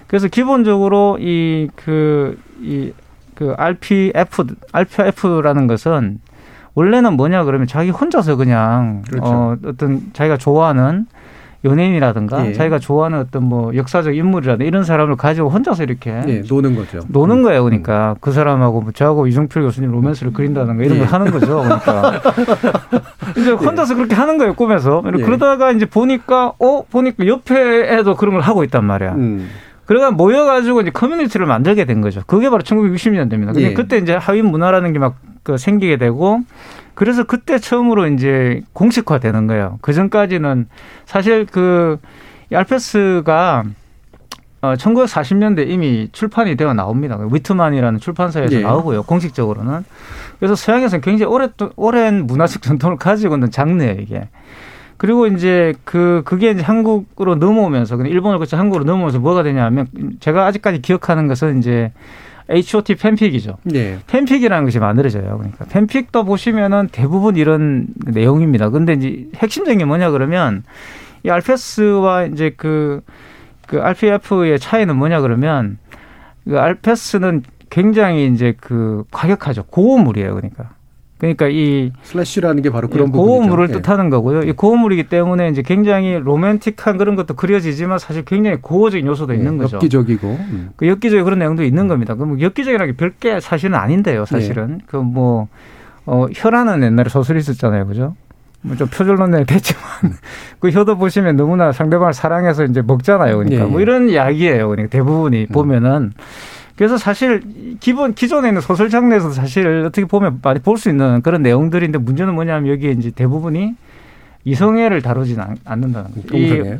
[0.07, 2.91] 그래서 기본적으로 이 그 이
[3.33, 6.19] 그 RPF RPF라는 것은
[6.75, 9.25] 원래는 뭐냐 그러면 자기 혼자서 그냥 그렇죠.
[9.25, 11.07] 어 어떤 자기가 좋아하는
[11.63, 12.53] 연예인이라든가 예.
[12.53, 17.01] 자기가 좋아하는 어떤 뭐 역사적 인물이라든가 이런 사람을 가지고 혼자서 이렇게 예, 노는 거죠.
[17.07, 20.99] 노는 거예요, 그러니까 그 사람하고 뭐 저하고 이종필 교수님 로맨스를 그린다든가 이런 예.
[21.01, 22.21] 걸 하는 거죠, 그러니까
[23.37, 25.03] 이제 혼자서 그렇게 하는 거예요, 꿈에서.
[25.05, 25.21] 예.
[25.23, 29.13] 그러다가 이제 보니까 어 보니까 옆에도 그런 걸 하고 있단 말이야.
[29.13, 29.49] 음.
[29.85, 32.21] 그러다 모여가지고 이제 커뮤니티를 만들게 된 거죠.
[32.25, 33.47] 그게 바로 1960년대입니다.
[33.47, 33.73] 근데 예.
[33.73, 36.41] 그때 이제 하위 문화라는 게 막 그 생기게 되고
[36.93, 39.79] 그래서 그때 처음으로 이제 공식화 되는 거예요.
[39.81, 40.67] 그 전까지는
[41.05, 41.97] 사실 그
[42.53, 43.63] 알페스가
[44.61, 47.17] 어, 1940년대 이미 출판이 되어 나옵니다.
[47.31, 48.61] 위트만이라는 출판사에서 예.
[48.61, 49.03] 나오고요.
[49.03, 49.83] 공식적으로는.
[50.39, 54.29] 그래서 서양에서는 굉장히 오래, 오랜 문화적 전통을 가지고 있는 장르예요, 이게.
[54.97, 59.87] 그리고 이제 그, 그게 이제 한국으로 넘어오면서, 그냥 일본을 거쳐 한국으로 넘어오면서 뭐가 되냐면,
[60.19, 61.91] 제가 아직까지 기억하는 것은 이제
[62.51, 63.57] HOT 팬픽이죠.
[63.73, 63.99] 예.
[64.07, 65.37] 팬픽이라는 것이 만들어져요.
[65.37, 68.69] 그러니까 팬픽도 보시면은 대부분 이런 내용입니다.
[68.69, 70.63] 근데 이제 핵심적인 게 뭐냐 그러면
[71.23, 73.01] 이 알페스와 이제 그,
[73.67, 75.77] 그 RPF의 차이는 뭐냐 그러면
[76.45, 79.63] 그 알페스는 굉장히 이제 그 과격하죠.
[79.63, 80.35] 고어물이에요.
[80.35, 80.71] 그러니까.
[81.21, 83.11] 그러니까 이 슬래시라는 게 바로 그런 예.
[83.11, 83.73] 고어물을 예.
[83.73, 84.41] 뜻하는 거고요.
[84.41, 89.75] 이 고어물이기 때문에 이제 굉장히 로맨틱한 그런 것도 그려지지만 사실 굉장히 고어적인 요소도 있는 거죠.
[89.75, 90.27] 예, 엽기적이고.
[90.27, 90.69] 음.
[90.75, 92.15] 그 엽기적인 그런 내용도 있는 겁니다.
[92.15, 94.81] 그럼 엽기적이라는 게 별게 사실은 아닌데요, 사실은.
[94.87, 95.47] 그 뭐,
[96.07, 98.15] 어, 혀라는 옛날에 소설이 있었잖아요, 그죠?
[98.63, 99.83] 뭐 좀 표절론에 됐지만,
[100.59, 103.37] 그 혀도 보시면 너무나 상대방을 사랑해서 이제 먹잖아요.
[103.37, 103.67] 그러니까 예.
[103.67, 104.69] 뭐 이런 이야기예요.
[104.69, 106.13] 그러니까 대부분이 보면은.
[106.75, 107.41] 그래서 사실
[107.79, 112.33] 기본 기존에 있는 소설 장르에서 사실 어떻게 보면 많이 볼 수 있는 그런 내용들인데 문제는
[112.33, 113.75] 뭐냐면 여기에 이제 대부분이
[114.45, 116.37] 이성애를 다루지는 않- 않는다는 거죠.
[116.37, 116.75] 이.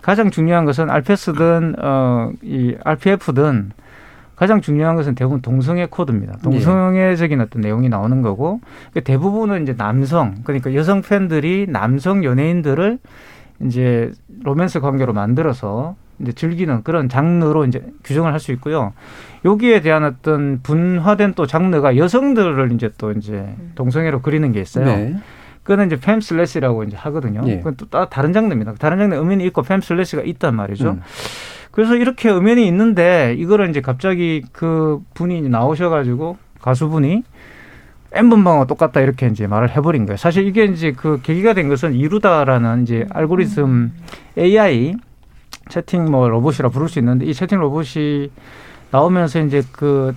[0.00, 3.70] 가장 중요한 것은 알페스든 어이 RPF든
[4.34, 6.38] 가장 중요한 것은 대부분 동성애 코드입니다.
[6.42, 8.60] 동성애적인 어떤 내용이 나오는 거고
[8.94, 12.98] 그 대부분은 이제 남성 그러니까 여성 팬들이 남성 연예인들을
[13.64, 14.10] 이제
[14.42, 18.92] 로맨스 관계로 만들어서 이제 즐기는 그런 장르로 이제 규정을 할 수 있고요.
[19.44, 24.84] 여기에 대한 어떤 분화된 또 장르가 여성들을 이제 또 이제 동성애로 그리는 게 있어요.
[24.84, 25.16] 네.
[25.64, 27.42] 그거는 이제 fem slash라고 이제 하거든요.
[27.46, 27.58] 예.
[27.58, 28.74] 그건 또 따- 다른 장르입니다.
[28.74, 30.90] 다른 장르 엄연히 있고 fem slash가 있단 말이죠.
[30.90, 31.02] 음.
[31.70, 37.22] 그래서 이렇게 엄연히 있는데 이거를 이제 갑자기 그 분이 나오셔가지고 가수분이
[38.12, 40.16] N번방과 똑같다 이렇게 이제 말을 해버린 거예요.
[40.18, 43.92] 사실 이게 이제 그 계기가 된 것은 이루다라는 이제 알고리즘
[44.36, 44.94] AI
[45.68, 48.30] 채팅 뭐 로봇이라 부를 수 있는데 이 채팅 로봇이
[48.92, 50.14] 나오면서 이제 그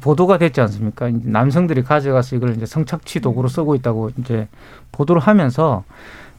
[0.00, 1.08] 보도가 됐지 않습니까?
[1.08, 4.48] 이제 남성들이 가져가서 이걸 이제 성착취 도구로 쓰고 있다고 이제
[4.92, 5.84] 보도를 하면서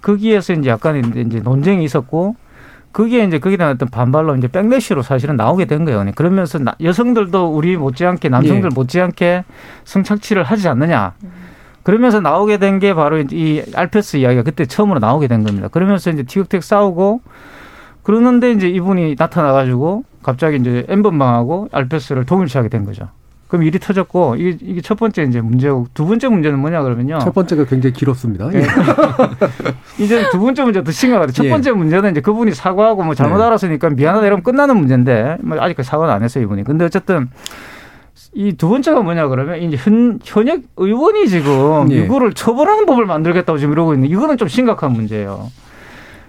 [0.01, 0.97] 거기에서 이제 약간
[1.27, 2.35] 이제 논쟁이 있었고
[2.91, 6.05] 그게 이제 거기에 대한 어떤 반발로 이제 백래시로 사실은 나오게 된 거예요.
[6.15, 8.73] 그러면서 나- 여성들도 우리 못지않게 남성들 예.
[8.73, 9.43] 못지않게
[9.85, 11.13] 성착취를 하지 않느냐.
[11.83, 15.67] 그러면서 나오게 된 게 바로 이 알페스 이야기가 그때 처음으로 나오게 된 겁니다.
[15.69, 17.21] 그러면서 이제 티격태격 싸우고
[18.03, 23.07] 그러는데 이제 이분이 나타나가지고 갑자기 이제 엠번방하고 알페스를 동일시하게 된 거죠.
[23.47, 27.19] 그럼 일이 터졌고 이게, 이게 첫 번째 이제 문제고 두 번째 문제는 뭐냐 그러면요.
[27.19, 28.49] 첫 번째가 굉장히 길었습니다.
[28.53, 28.65] 예.
[30.03, 31.31] 이제 두 번째 문제 더 심각하다.
[31.31, 31.49] 첫 예.
[31.49, 33.43] 번째 문제는 이제 그분이 사과하고 뭐 잘못 네.
[33.43, 36.65] 알았으니까 미안하다 이러면 끝나는 문제인데 뭐 아직까지 사과는 안 했어요 이분이.
[36.65, 37.29] 근데 어쨌든
[38.33, 42.03] 이 두 번째가 뭐냐 그러면 이제 현, 현역 의원이 지금 예.
[42.03, 45.49] 이거를 처벌하는 법을 만들겠다고 지금 이러고 있는 이거는 좀 심각한 문제예요.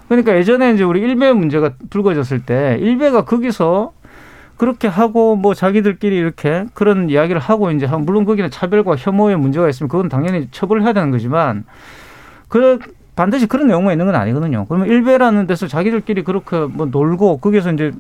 [0.09, 3.93] 그러니까 예전에 이제 우리 일베 문제가 불거졌을 때 일베가 거기서
[4.57, 9.69] 그렇게 하고 뭐 자기들끼리 이렇게 그런 이야기를 하고 이제 한- 물론 거기는 차별과 혐오의 문제가
[9.69, 11.65] 있으면 그건 당연히 처벌을 해야 되는 거지만
[12.49, 12.79] 그
[13.15, 14.65] 반드시 그런 내용만 있는 건 아니거든요.
[14.69, 17.93] 그러면 일베라는 데서 자기들끼리 그렇게 뭐 놀고 거기서 이제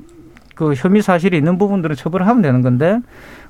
[0.54, 2.98] 그 혐의 사실이 있는 부분들은 처벌을 하면 되는 건데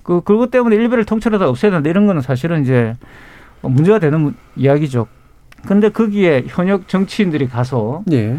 [0.02, 2.94] 그 그것 때문에 일베를 통째로 없애야 된다 이런 거는 사실은 이제
[3.62, 5.06] 문제가 되는 문- 이야기죠.
[5.66, 8.38] 근데 거기에 현역 정치인들이 가서 예.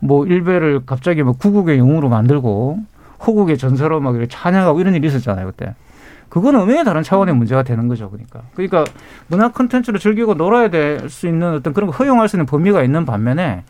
[0.00, 2.78] 뭐 일베를 갑자기 뭐 구국의 영웅으로 만들고
[3.26, 5.74] 호국의 전사로 막 이렇게 찬양하고 이런 일이 있었잖아요 그때.
[6.28, 8.10] 그거는 은연히 다른 차원의 문제가 되는 거죠.
[8.10, 8.42] 그러니까.
[8.54, 8.84] 그러니까
[9.28, 13.04] 문화 콘텐츠를 즐기고 놀아야 될 수 있는 어떤 그런 거 허용할 수 있는 범위가 있는
[13.06, 13.64] 반면에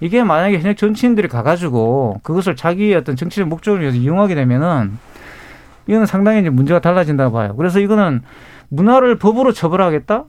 [0.00, 4.98] 이게 만약에 현역 정치인들이 가가지고 그것을 자기의 어떤 정치적 목적을 위해서 이용하게 되면은
[5.86, 7.54] 이거는 상당히 이제 문제가 달라진다고 봐요.
[7.56, 8.22] 그래서 이거는
[8.68, 10.24] 문화를 법으로 처벌하겠다?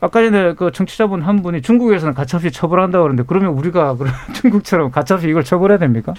[0.00, 5.28] 아까 전에 그 청취자분 한 분이 중국에서는 가차없이 처벌한다고 그러는데 그러면 우리가 그럼 중국처럼 가차없이
[5.28, 6.14] 이걸 처벌해야 됩니까?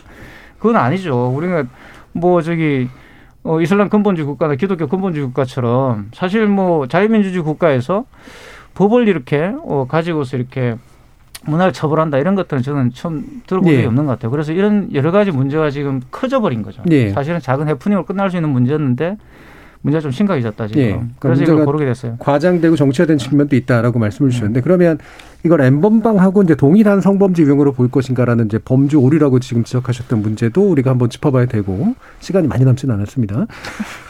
[0.60, 1.34] 그건 아니죠.
[1.36, 1.66] 우리가
[2.14, 2.88] 뭐 저기
[3.44, 8.06] 어, 이슬람 근본주의 국가나 기독교 근본주의 국가처럼 사실 뭐 자유민주주의 국가에서
[8.76, 10.76] 법을 이렇게 어, 가지고서 이렇게
[11.46, 13.86] 문화를 처벌한다 이런 것들은 저는 처음 들어본 적이 예.
[13.88, 14.30] 없는 것 같아요.
[14.30, 16.84] 그래서 이런 여러 가지 문제가 지금 커져버린 거죠.
[16.92, 17.10] 예.
[17.10, 19.18] 사실은 작은 해프닝으로 끝날 수 있는 문제였는데
[19.84, 20.82] 문제가 좀 심각해졌다 지금.
[20.82, 20.88] 예.
[20.92, 22.16] 그러니까 그래서 이걸 고르게 됐어요.
[22.20, 25.00] 과장되고 정치화된 측면도 있다라고 말씀을 주셨는데 그러면
[25.44, 30.92] 이걸 엠번방하고 이제 동일한 성범죄 유형으로 볼 것인가라는 이제 범주 오류라고 지금 지적하셨던 문제도 우리가
[30.92, 33.48] 한번 짚어봐야 되고 시간이 많이 남지는 않았습니다.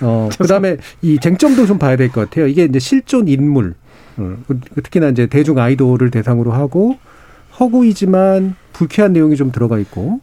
[0.02, 2.48] 어, 그다음에 이 쟁점도 좀 봐야 될 것 같아요.
[2.48, 3.76] 이게 이제 실존 인물
[4.18, 4.36] 어,
[4.84, 6.98] 특히나 이제 대중 아이돌을 대상으로 하고
[7.60, 10.20] 허구이지만 불쾌한 내용이 좀 들어가 있고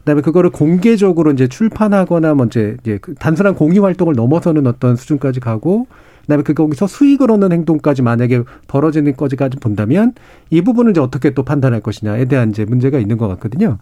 [0.00, 5.40] 그다음에 그거를 공개적으로 이제 출판하거나 뭐 이제 이제 그 단순한 공유 활동을 넘어서는 어떤 수준까지
[5.40, 5.86] 가고
[6.22, 10.12] 그다음에 그 거기서 수익을 얻는 행동까지 만약에 벌어지는 거지까지 본다면
[10.50, 13.78] 이 부분을 이제 어떻게 또 판단할 것이냐에 대한 이제 문제가 있는 것 같거든요.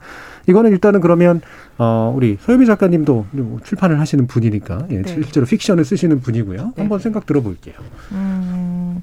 [0.46, 1.40] 이거는 일단은 그러면
[1.78, 3.26] 어 우리 소유미 작가님도
[3.64, 5.08] 출판을 하시는 분이니까 예, 네.
[5.08, 6.72] 실제로 픽션을 쓰시는 분이고요.
[6.76, 7.74] 한번 생각 들어볼게요.
[8.12, 9.02] 음,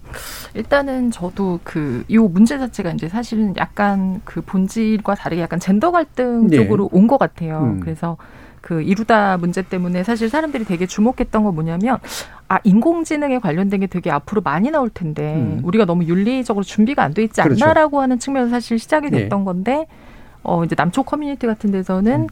[0.53, 6.47] 일단은 저도 그, 요 문제 자체가 이제 사실은 약간 그 본질과 다르게 약간 젠더 갈등
[6.47, 6.57] 네.
[6.57, 7.75] 쪽으로 온 것 같아요.
[7.75, 7.79] 음.
[7.81, 8.17] 그래서
[8.65, 11.99] 그 이루다 문제 때문에 사실 사람들이 되게 주목했던 건 뭐냐면
[12.47, 15.61] 아 인공지능에 관련된 게 되게 앞으로 많이 나올 텐데 음.
[15.63, 17.63] 우리가 너무 윤리적으로 준비가 안 돼 있지 그렇죠.
[17.63, 19.19] 않나라고 하는 측면에서 사실 시작이 네.
[19.19, 19.85] 됐던 건데
[20.41, 22.25] 어 이제 남쪽 커뮤니티 같은 데서는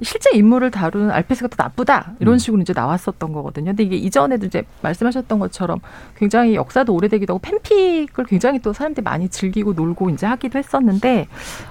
[0.00, 3.66] 실제 인물을 다루는 알페스가 더 나쁘다 이런 식으로 이제 나왔었던 거거든요.
[3.72, 5.80] 근데 이게 이전에도 이제 말씀하셨던 것처럼
[6.16, 11.26] 굉장히 역사도 오래되기도 하고 팬픽을 굉장히 또 사람들이 많이 즐기고 놀고 이제 하기도 했었는데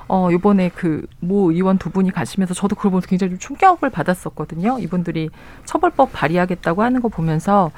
[0.08, 4.78] 어 이번에 그 모 의원 두 분이 가시면서 저도 그걸 보면서 굉장히 좀 충격을 받았었거든요.
[4.80, 5.30] 이분들이
[5.66, 7.72] 처벌법 발의하겠다고 하는 거 보면서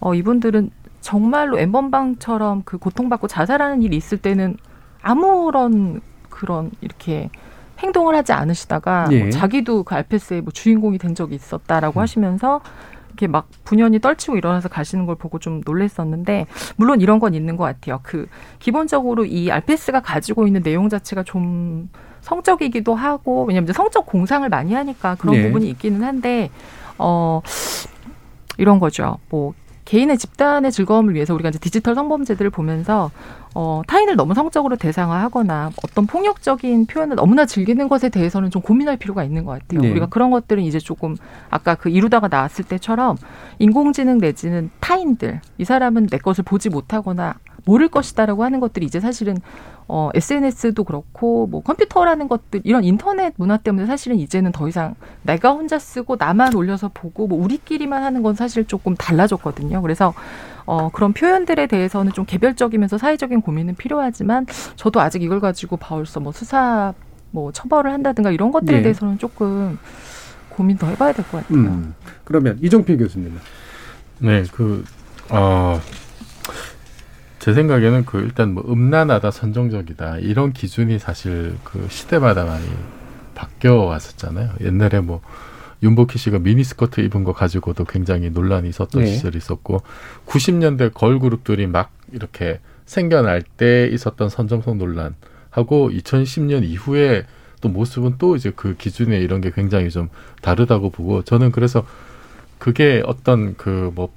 [0.00, 0.70] 어 이분들은
[1.00, 4.56] 정말로 엠번방처럼 그 고통받고 자살하는 일이 있을 때는
[5.02, 7.30] 아무런 그런 이렇게
[7.80, 9.20] 행동을 하지 않으시다가 예.
[9.22, 12.60] 뭐 자기도 그 알페스의 뭐 주인공이 된 적이 있었다라고 하시면서
[13.08, 17.64] 이렇게 막 분연히 떨치고 일어나서 가시는 걸 보고 좀 놀랬었는데 물론 이런 건 있는 것
[17.64, 18.00] 같아요.
[18.02, 18.26] 그
[18.58, 24.74] 기본적으로 이 알페스가 가지고 있는 내용 자체가 좀 성적이기도 하고 왜냐면 이제 성적 공상을 많이
[24.74, 25.42] 하니까 그런 네.
[25.44, 26.50] 부분이 있기는 한데
[26.98, 27.40] 어
[28.58, 29.18] 이런 거죠.
[29.30, 29.54] 뭐
[29.90, 33.10] 개인의 집단의 즐거움을 위해서 우리가 이제 디지털 성범죄들을 보면서
[33.56, 39.24] 어, 타인을 너무 성적으로 대상화하거나 어떤 폭력적인 표현을 너무나 즐기는 것에 대해서는 좀 고민할 필요가
[39.24, 39.80] 있는 것 같아요.
[39.80, 39.90] 네.
[39.90, 41.16] 우리가 그런 것들은 이제 조금
[41.50, 43.16] 아까 그 이루다가 나왔을 때처럼
[43.58, 47.34] 인공지능 내지는 타인들 이 사람은 내 것을 보지 못하거나
[47.64, 49.38] 모를 것이다라고 하는 것들이 이제 사실은
[49.92, 55.50] 어, SNS도 그렇고 뭐 컴퓨터라는 것들 이런 인터넷 문화 때문에 사실은 이제는 더 이상 내가
[55.50, 59.82] 혼자 쓰고 나만 올려서 보고 뭐 우리끼리만 하는 건 사실 조금 달라졌거든요.
[59.82, 60.14] 그래서
[60.64, 66.30] 어, 그런 표현들에 대해서는 좀 개별적이면서 사회적인 고민은 필요하지만 저도 아직 이걸 가지고 벌써 뭐
[66.32, 66.94] 수사
[67.32, 68.82] 뭐 처벌을 한다든가 이런 것들에 네.
[68.82, 69.78] 대해서는 조금
[70.50, 71.58] 고민 더 해봐야 될 것 같아요.
[71.58, 71.94] 음.
[72.24, 73.38] 그러면 이종필 교수님.
[74.18, 74.84] 네, 그,
[75.30, 75.80] 어,
[77.40, 82.66] 제 생각에는 그 일단 뭐 음란하다, 선정적이다 이런 기준이 사실 그 시대마다 많이
[83.34, 84.50] 바뀌어 왔었잖아요.
[84.60, 85.22] 옛날에 뭐
[85.82, 89.08] 윤복희 씨가 미니스커트 입은 거 가지고도 굉장히 논란이 있었던 네.
[89.08, 89.82] 시절이 있었고
[90.26, 95.14] 90년대 걸그룹들이 막 이렇게 생겨날 때 있었던 선정성 논란
[95.48, 97.24] 하고 2010년 이후에
[97.62, 100.10] 또 모습은 또 이제 그 기준에 이런 게 굉장히 좀
[100.42, 101.86] 다르다고 보고 저는 그래서
[102.58, 104.10] 그게 어떤 그 뭐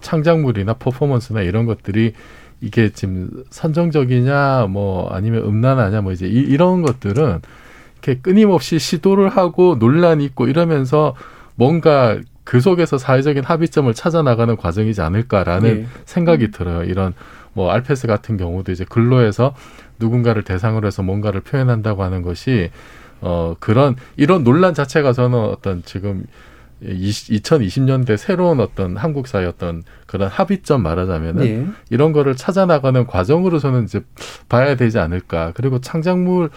[0.00, 2.14] 창작물이나 퍼포먼스나 이런 것들이
[2.60, 7.40] 이게 지금 선정적이냐 뭐 아니면 음란하냐 뭐 이제 이, 이런 것들은
[7.94, 11.14] 이렇게 끊임없이 시도를 하고 논란이 있고 이러면서
[11.54, 15.86] 뭔가 그 속에서 사회적인 합의점을 찾아 나가는 과정이지 않을까라는 네.
[16.04, 16.84] 생각이 들어요.
[16.84, 17.14] 이런
[17.52, 19.54] 뭐 알페스 같은 경우도 이제 근로에서
[19.98, 22.70] 누군가를 대상으로 해서 뭔가를 표현한다고 하는 것이
[23.20, 26.24] 어 그런 이런 논란 자체가 저는 어떤 지금
[26.82, 31.66] 2020년대 새로운 어떤 한국 사회 어떤 그런 합의점 말하자면은 네.
[31.90, 34.02] 이런 거를 찾아 나가는 과정으로서는 이제
[34.48, 35.52] 봐야 되지 않을까.
[35.54, 36.50] 그리고 창작물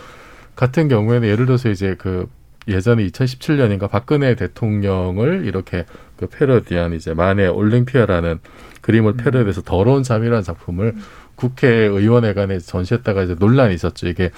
[0.55, 2.27] 같은 경우에는 예를 들어서 이제 그
[2.67, 8.39] 예전에 2017년인가 박근혜 대통령을 이렇게 그 패러디한 이제 만의 올림피아라는
[8.81, 10.95] 그림을 패러디해서 더러운 잠이라는 작품을
[11.35, 14.07] 국회의원회관에 전시했다가 이제 논란이 있었죠.
[14.07, 14.31] 이게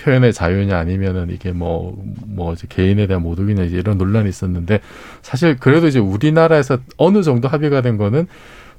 [0.00, 4.80] 표현의 자유냐 아니면은 이게 뭐, 뭐, 이제 개인에 대한 모독이냐 이제 이런 논란이 있었는데
[5.22, 8.26] 사실 그래도 이제 우리나라에서 어느 정도 합의가 된 거는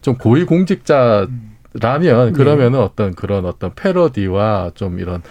[0.02, 5.22] 좀 고위 공직자라면 그러면은 어떤 그런 어떤 패러디와 좀 이런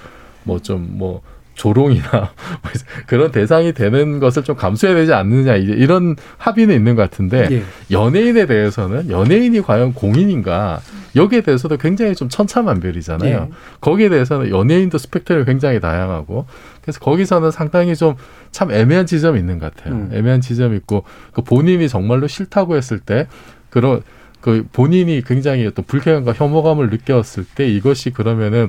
[0.44, 1.22] 뭐 좀뭐
[1.60, 2.72] 조롱이나 뭐
[3.06, 7.62] 그런 대상이 되는 것을 좀 감수해야 되지 않느냐 이제 이런 합의는 있는 것 같은데 예.
[7.90, 10.80] 연예인에 대해서는 연예인이 과연 공인인가
[11.16, 13.48] 여기에 대해서도 굉장히 좀 천차만별이잖아요.
[13.50, 13.54] 예.
[13.80, 16.46] 거기에 대해서는 연예인도 스펙트럼이 굉장히 다양하고
[16.82, 18.16] 그래서 거기서는 상당히 좀
[18.52, 19.94] 참 애매한 지점이 있는 것 같아요.
[19.94, 20.10] 음.
[20.12, 23.28] 애매한 지점이 있고 그 본인이 정말로 싫다고 했을 때
[23.70, 24.02] 그런
[24.40, 28.68] 그 본인이 굉장히 어떤 불쾌감과 혐오감을 느꼈을 때 이것이 그러면은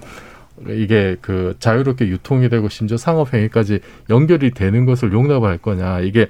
[0.67, 6.27] 이게 그 자유롭게 유통이 되고 심지어 상업행위까지 연결이 되는 것을 용납할 거냐 이게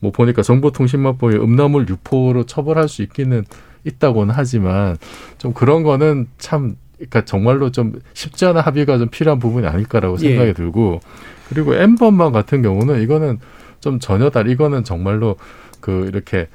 [0.00, 3.44] 뭐 보니까 정보통신망법에 음란물 유포로 처벌할 수 있기는
[3.84, 4.96] 있다고는 하지만
[5.38, 10.28] 좀 그런 거는 참 그러니까 정말로 좀 쉽지 않은 합의가 좀 필요한 부분이 아닐까라고 예.
[10.28, 11.00] 생각이 들고
[11.48, 13.38] 그리고 엠번방 같은 경우는 이거는
[13.80, 15.36] 좀 전혀 다른 이거는 정말로
[15.80, 16.48] 그 이렇게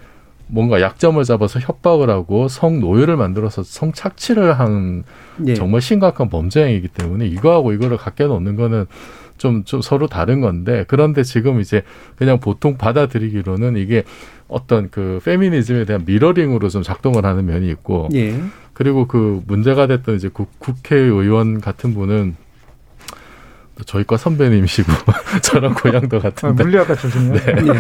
[0.48, 5.04] 뭔가 약점을 잡아서 협박을 하고 성노예를 만들어서 성착취를 한
[5.46, 5.54] 예.
[5.54, 8.86] 정말 심각한 범죄 행위이기 때문에 이거하고 이거를 갖게 놓는 거는
[9.38, 11.84] 좀, 좀 서로 다른 건데 그런데 지금 이제
[12.16, 14.04] 그냥 보통 받아들이기로는 이게
[14.48, 18.40] 어떤 그 페미니즘에 대한 미러링으로 좀 작동을 하는 면이 있고 예.
[18.74, 22.36] 그리고 그 문제가 됐던 이제 국, 국회의원 같은 분은
[23.78, 24.92] 또 저희과 선배님이시고
[25.44, 27.34] 저랑 고향도 같은데 아, 물리학과 출신이요?
[27.34, 27.74] 네.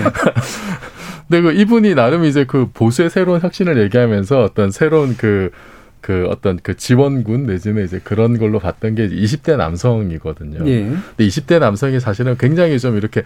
[1.29, 5.51] 근데 그 이분이 나름 이제 그 보수의 새로운 혁신을 얘기하면서 어떤 새로운 그,
[5.99, 10.65] 그 어떤 그 지원군 내지는 이제 그런 걸로 봤던 게 20대 남성이거든요.
[10.67, 10.83] 예.
[10.83, 13.23] 근데 20대 남성이 사실은 굉장히 좀 이렇게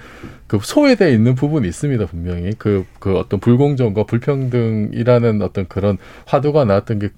[0.47, 2.53] 그 소외되어 있는 부분이 있습니다, 분명히.
[2.57, 7.09] 그, 그 어떤 불공정과 불평등이라는 어떤 그런 화두가 나왔던 게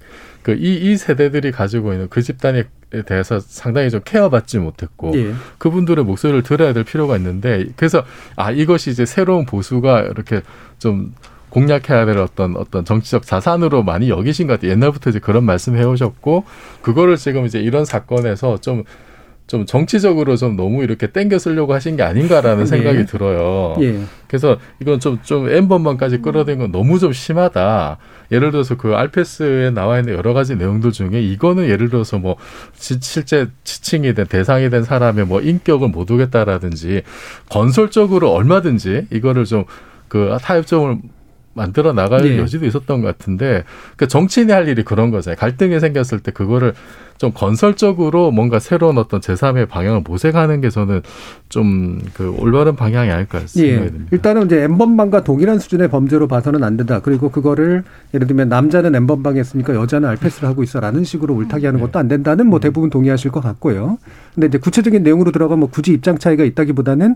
[0.44, 2.66] 그 이, 이 세대들이 가지고 있는 그 집단에
[3.02, 5.34] 대해서 상당히 좀 케어받지 못했고 예.
[5.58, 8.04] 그분들의 목소리를 들어야 될 필요가 있는데 그래서
[8.36, 10.42] 아 이것이 이제 새로운 보수가 이렇게
[10.78, 11.14] 좀
[11.50, 14.72] 공략해야 될 어떤 어떤 정치적 자산으로 많이 여기신 것 같아요.
[14.72, 16.46] 옛날부터 이제 그런 말씀 해오셨고
[16.82, 18.84] 그거를 지금 이제 이런 사건에서 좀
[19.46, 23.06] 좀 정치적으로 좀 너무 이렇게 땡겨 쓰려고 하신 게 아닌가라는 생각이 예.
[23.06, 23.76] 들어요.
[23.82, 24.00] 예.
[24.28, 27.98] 그래서 이건 좀, 좀 N번만까지 끌어들인 건 너무 좀 심하다.
[28.32, 32.38] 예를 들어서 그 알페스에 나와 있는 여러 가지 내용들 중에 이거는 예를 들어서 뭐
[32.74, 37.04] 시- 실제 지칭이 된 대상이 된 사람의 뭐 인격을 못 오겠다라든지
[37.50, 39.66] 건설적으로 얼마든지 이거를 좀
[40.10, 41.00] 그 타협점을
[41.54, 42.38] 만들어 나갈 네.
[42.38, 43.64] 여지도 있었던 것 같은데
[43.96, 45.38] 그 정치인이 할 일이 그런 거잖아요.
[45.38, 46.74] 갈등이 생겼을 때 그거를
[47.18, 51.02] 좀 건설적으로 뭔가 새로운 어떤 제3의 방향을 모색하는 게 저는
[51.50, 53.88] 좀 그 올바른 방향이 아닐까 생각이 예.
[53.88, 54.10] 듭니다.
[54.12, 57.00] 일단은 이제 엠번방과 동일한 수준의 범죄로 봐서는 안 된다.
[57.02, 57.84] 그리고 그거를
[58.14, 62.48] 예를 들면 남자는 엠번방 했으니까 여자는 알패스를 하고 있어라는 식으로 울타기 하는 것도 안 된다는
[62.48, 63.98] 뭐 대부분 동의하실 것 같고요.
[64.34, 67.16] 근데 이제 구체적인 내용으로 들어가면 뭐 굳이 입장 차이가 있다기보다는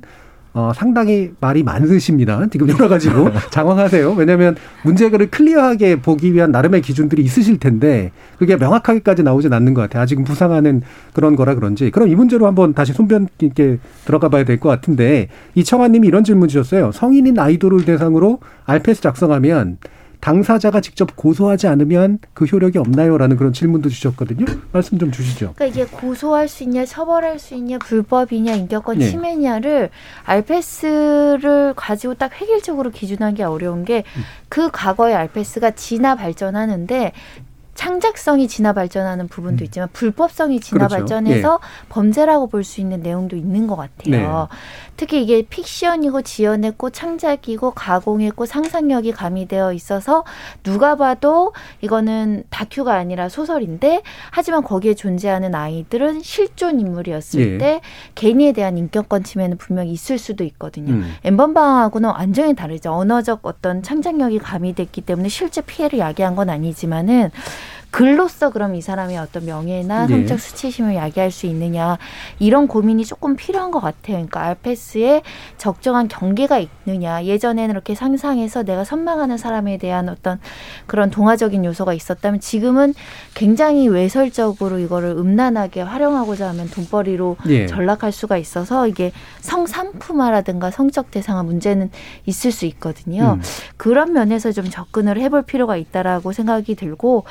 [0.54, 2.48] 어, 상당히 말이 많으십니다.
[2.52, 4.14] 지금 여러 가지로 장황하세요.
[4.14, 10.02] 왜냐하면 문제를 클리어하게 보기 위한 나름의 기준들이 있으실 텐데 그게 명확하게까지 나오진 않는 것 같아요.
[10.02, 10.82] 아직은 부상하는
[11.14, 11.92] 그런 거라 그런지.
[11.92, 16.48] 그럼 이 문제로 한번 다시 손변 있게 들어가 봐야 될 것 같은데 이청아님이 이런 질문
[16.48, 16.92] 주셨어요.
[16.92, 19.78] 성인인 아이돌을 대상으로 알패스 작성하면
[20.20, 24.46] 당사자가 직접 고소하지 않으면 그 효력이 없나요?라는 그런 질문도 주셨거든요.
[24.72, 25.54] 말씀 좀 주시죠.
[25.56, 29.10] 그러니까 이게 고소할 수 있냐, 처벌할 수 있냐, 불법이냐, 인격권 네.
[29.10, 29.90] 침해냐를
[30.26, 34.04] 알패스를 가지고 딱 획일적으로 기준하기 어려운 게
[34.50, 37.12] 그 과거의 알패스가 진화 발전하는데
[37.78, 40.88] 창작성이 진화 발전하는 부분도 있지만 불법성이 진화 음.
[40.88, 40.96] 그렇죠.
[40.98, 41.60] 발전해서
[41.90, 44.50] 범죄라고 볼 수 있는 내용도 있는 것 같아요.
[44.98, 50.26] 특히 이게 픽션이고 지어냈고 창작이고 가공했고 상상력이 가미되어 있어서
[50.64, 54.02] 누가 봐도 이거는 다큐가 아니라 소설인데
[54.32, 57.58] 하지만 거기에 존재하는 아이들은 실존 인물이었을 예.
[57.60, 57.82] 때
[58.16, 60.94] 개인에 대한 인격권 침해는 분명히 있을 수도 있거든요.
[60.94, 61.14] 음.
[61.24, 62.92] 엠번방하고는 완전히 다르죠.
[62.92, 67.30] 언어적 어떤 창작력이 가미됐기 때문에 실제 피해를 야기한 건 아니지만은
[67.92, 70.08] 글로써 그럼 이 사람의 어떤 명예나 예.
[70.08, 71.98] 성적 수치심을 야기할 수 있느냐
[72.40, 74.18] 이런 고민이 조금 필요한 것 같아요.
[74.18, 75.22] 그러니까 알페스에
[75.58, 80.40] 적정한 경계가 있느냐 예전에는 이렇게 상상해서 내가 선망하는 사람에 대한 어떤
[80.86, 82.94] 그런 동화적인 요소가 있었다면 지금은
[83.34, 87.68] 굉장히 외설적으로 이거를 음란하게 활용하고자 하면 돈벌이로 예.
[87.68, 89.12] 전락할 수가 있어서 이게
[89.42, 91.90] 성상품화라든가 성적 대상화 문제는
[92.26, 93.38] 있을 수 있거든요.
[93.38, 93.42] 음.
[93.78, 97.24] 그런 면에서 좀 접근을 해볼 필요가 있다라고 생각이 들고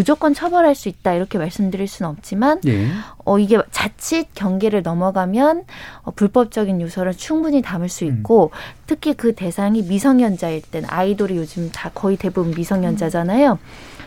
[0.00, 2.88] 무조건 처벌할 수 있다 이렇게 말씀드릴 수는 없지만 예.
[3.26, 5.64] 어 이게 자칫 경계를 넘어가면
[6.04, 8.50] 어, 불법적인 요소를 충분히 담을 수 있고
[8.86, 13.58] 특히 그 대상이 미성년자일 땐 아이돌이 요즘 다 거의 대부분 미성년자잖아요.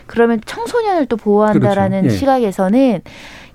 [0.06, 2.14] 그러면 청소년을 또 보호한다라는 그렇죠.
[2.14, 2.18] 예.
[2.18, 3.00] 시각에서는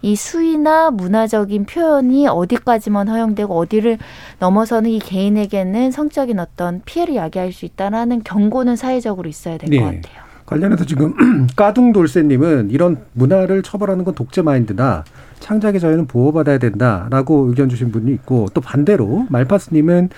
[0.01, 3.97] 이 수위나 문화적인 표현이 어디까지만 허용되고 어디를
[4.39, 10.01] 넘어서는 이 개인에게는 성적인 어떤 피해를 야기할 수 있다라는 경고는 사회적으로 있어야 될것 네.
[10.01, 10.28] 같아요.
[10.49, 11.13] 관련해서 지금
[11.55, 15.05] 까둥돌쇠님은 이런 문화를 처벌하는 건 독재 마인드다.
[15.39, 20.09] 창작의 자유는 보호받아야 된다라고 의견 주신 분이 있고 또 반대로 말파스님은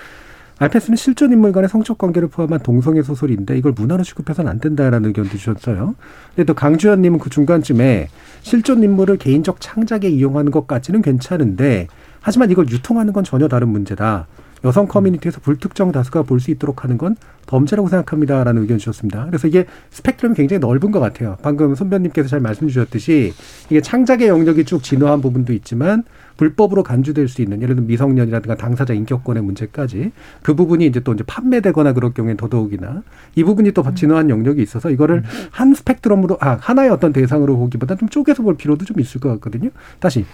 [0.58, 5.30] 알페스는 실존 인물 간의 성적 관계를 포함한 동성애 소설인데 이걸 문화로 취급해서는 안 된다라는 의견도
[5.30, 5.96] 주셨어요.
[6.34, 8.08] 근데 또 강주현님은 그 중간쯤에
[8.42, 11.88] 실존 인물을 개인적 창작에 이용하는 것까지는 괜찮은데
[12.20, 14.28] 하지만 이걸 유통하는 건 전혀 다른 문제다.
[14.64, 17.16] 여성 커뮤니티에서 불특정 다수가 볼 수 있도록 하는 건
[17.46, 19.26] 범죄라고 생각합니다라는 의견 주셨습니다.
[19.26, 21.36] 그래서 이게 스펙트럼이 굉장히 넓은 것 같아요.
[21.42, 23.32] 방금 선배님께서 잘 말씀 주셨듯이
[23.70, 26.04] 이게 창작의 영역이 쭉 진화한 부분도 있지만
[26.36, 30.12] 불법으로 간주될 수 있는 예를 들면 미성년이라든가 당사자 인격권의 문제까지
[30.42, 33.02] 그 부분이 이제 또 이제 판매되거나 그럴 경우에 더더욱이나
[33.34, 38.08] 이 부분이 또 진화한 영역이 있어서 이거를 한 스펙트럼으로 아 하나의 어떤 대상으로 보기보다 좀
[38.08, 39.70] 쪼개서 볼 필요도 좀 있을 것 같거든요.
[40.00, 40.24] 다시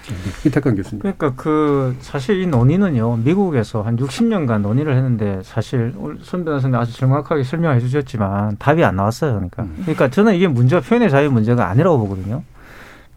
[0.47, 1.01] 이태강 교수님.
[1.01, 5.93] 그러니까 그 사실 이 논의는요 미국에서 한 60년간 논의를 했는데 사실
[6.23, 9.35] 손 변호사님 아주 정확하게 설명해 주셨지만 답이 안 나왔어요.
[9.35, 12.43] 그러니까 그러니까 저는 이게 문제가 표현의 자유 문제가 아니라고 보거든요.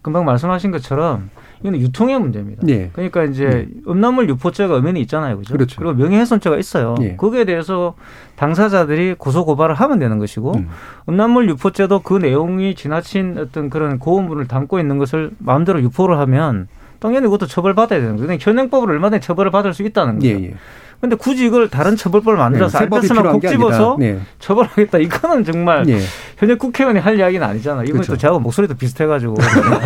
[0.04, 1.30] 금방 말씀하신 것처럼
[1.62, 2.68] 이건 유통의 문제입니다.
[2.70, 2.90] 예.
[2.94, 5.54] 그러니까 이제 음란물 유포죄가 엄연히 있잖아요, 그죠?
[5.54, 5.80] 그렇죠.
[5.80, 6.96] 그리고 명예훼손죄가 있어요.
[7.02, 7.16] 예.
[7.16, 7.96] 거기에 대해서
[8.36, 10.70] 당사자들이 고소 고발을 하면 되는 것이고 음.
[11.10, 16.68] 음란물 유포죄도 그 내용이 지나친 어떤 그런 고음분을 담고 있는 것을 마음대로 유포를 하면
[17.00, 18.38] 당연히 그것도 처벌받아야 되는 거예요.
[18.40, 20.28] 현행법으로 얼마든지 처벌을 받을 수 있다는 거죠.
[20.28, 20.54] 예, 예.
[21.02, 23.97] 근데 굳이 이걸 다른 처벌법을 만들어서 네, 알베스만 콕게 집어서.
[23.99, 24.20] 네.
[24.39, 24.99] 처벌하겠다.
[24.99, 25.99] 이거는 정말 예.
[26.38, 27.84] 현역 국회의원이 할 이야기는 아니잖아요.
[27.86, 28.14] 이번에 그렇죠.
[28.14, 29.36] 또 저하고 목소리도 비슷해가지고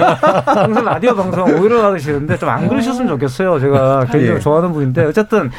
[0.46, 3.60] 항상 라디오 방송 오히려 하시는데 좀 안 그러셨으면 좋겠어요.
[3.60, 4.40] 제가 개인적으로 예.
[4.40, 5.50] 좋아하는 분인데 어쨌든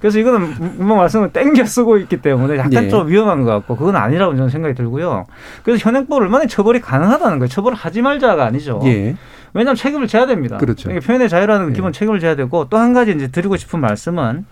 [0.00, 2.88] 그래서 이거는 뭐 말씀을 땡겨 쓰고 있기 때문에 약간 예.
[2.88, 5.26] 좀 위험한 것 같고 그건 아니라고 저는 생각이 들고요.
[5.64, 7.48] 그래서 현행법 얼마나 처벌이 가능하다는 거예요.
[7.48, 8.80] 처벌을 하지 말자가 아니죠.
[8.84, 9.16] 예.
[9.54, 10.58] 왜냐하면 책임을 져야 됩니다.
[10.58, 10.84] 그렇죠.
[10.88, 14.44] 그러니까 표현의 자유라는 기본 책임을 져야 되고 또 한 가지 이제 드리고 싶은 말씀은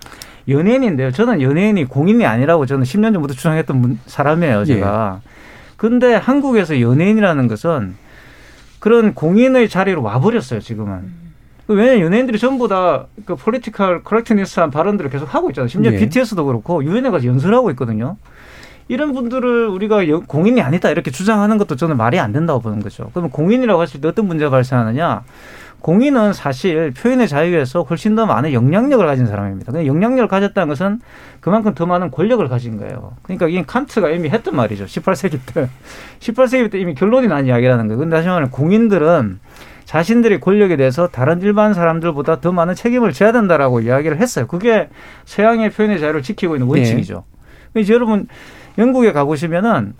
[0.48, 1.10] 연예인인데요.
[1.10, 4.64] 저는 연예인이 공인이 아니라고 저는 10년 전부터 주장했던 분- 사람이에요.
[4.64, 5.20] 제가.
[5.76, 7.94] 근데 한국에서 연예인이라는 것은
[8.78, 10.60] 그런 공인의 자리로 와버렸어요.
[10.60, 11.24] 지금은.
[11.66, 15.68] 왜냐면 연예인들이 전부 다 그 political correctness한 발언들을 계속 하고 있잖아요.
[15.68, 15.96] 심지어 예.
[15.98, 18.16] BTS도 그렇고 유엔에 가서 연설하고 있거든요.
[18.88, 23.08] 이런 분들을 우리가 여- 공인이 아니다 이렇게 주장하는 것도 저는 말이 안 된다고 보는 거죠.
[23.14, 25.22] 그러면 공인이라고 했을 때 어떤 문제가 발생하느냐?
[25.84, 29.70] 공인은 사실 표현의 자유에서 훨씬 더 많은 영향력을 가진 사람입니다.
[29.70, 31.02] 근데 영향력을 가졌다는 것은
[31.40, 33.12] 그만큼 더 많은 권력을 가진 거예요.
[33.22, 34.86] 그러니까 이게 칸트가 이미 했던 말이죠.
[34.86, 35.68] 18세기 때.
[36.20, 37.98] 18세기 때 이미 결론이 난 이야기라는 거예요.
[37.98, 39.40] 근데 다시 말하면 공인들은
[39.84, 44.46] 자신들의 권력에 대해서 다른 일반 사람들보다 더 많은 책임을 져야 된다라고 이야기를 했어요.
[44.46, 44.88] 그게
[45.26, 47.24] 서양의 표현의 자유를 지키고 있는 원칙이죠.
[47.74, 48.26] 그래서 여러분
[48.78, 49.92] 영국에 가보시면은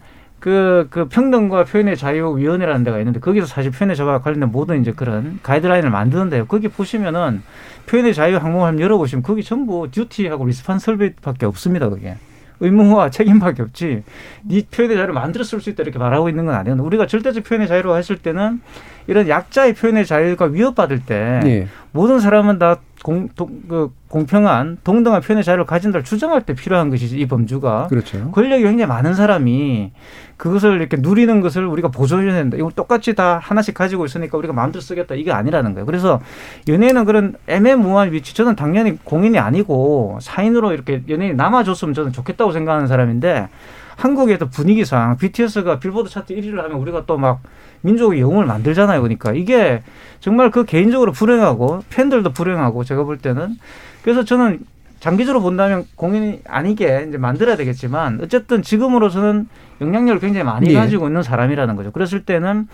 [0.44, 5.38] 그, 그 평등과 표현의 자유위원회라는 데가 있는데 거기서 사실 표현의 자유와 관련된 모든 이제 그런
[5.42, 6.44] 가이드라인을 만드는데요.
[6.44, 7.42] 거기 보시면은
[7.86, 11.88] 표현의 자유 항목을 한번 열어보시면 거기 전부 듀티하고 리스판 설비밖에 없습니다.
[11.88, 12.16] 그게.
[12.60, 14.02] 의무와 책임밖에 없지.
[14.42, 16.76] 네 표현의 자유를 만들어 쓸 수 있다 이렇게 말하고 있는 건 아니에요.
[16.76, 18.60] 우리가 절대적 표현의 자유로 했을 때는
[19.06, 21.68] 이런 약자의 표현의 자유가 위협받을 때 예.
[21.90, 27.18] 모든 사람은 다 공, 동, 그 공평한 동등한 표현의 자유를 가진다를 주장할 때 필요한 것이지
[27.18, 28.30] 이 범주가 그렇죠.
[28.30, 29.92] 권력이 굉장히 많은 사람이
[30.38, 32.56] 그것을 이렇게 누리는 것을 우리가 보존해야 된다.
[32.56, 35.16] 이걸 똑같이 다 하나씩 가지고 있으니까 우리가 마음대로 쓰겠다.
[35.16, 35.84] 이게 아니라는 거예요.
[35.84, 36.18] 그래서
[36.66, 38.34] 연예인은 그런 애매모호한 위치.
[38.34, 43.48] 저는 당연히 공인이 아니고 사인으로 이렇게 연예인이 남아줬으면 저는 좋겠다고 생각하는 사람인데
[43.96, 47.40] 한국에도 분위기상 BTS가 빌보드 차트 1위를 하면 우리가 또 막
[47.84, 49.00] 민족의 영웅을 만들잖아요.
[49.02, 49.82] 그러니까 이게
[50.20, 53.56] 정말 그 개인적으로 불행하고 팬들도 불행하고 제가 볼 때는
[54.02, 54.60] 그래서 저는
[55.00, 59.48] 장기적으로 본다면 공인이 아니게 이제 만들어야 되겠지만 어쨌든 지금으로서는
[59.82, 60.74] 영향력을 굉장히 많이 예.
[60.74, 61.90] 가지고 있는 사람이라는 거죠.
[61.90, 62.68] 그랬을 때는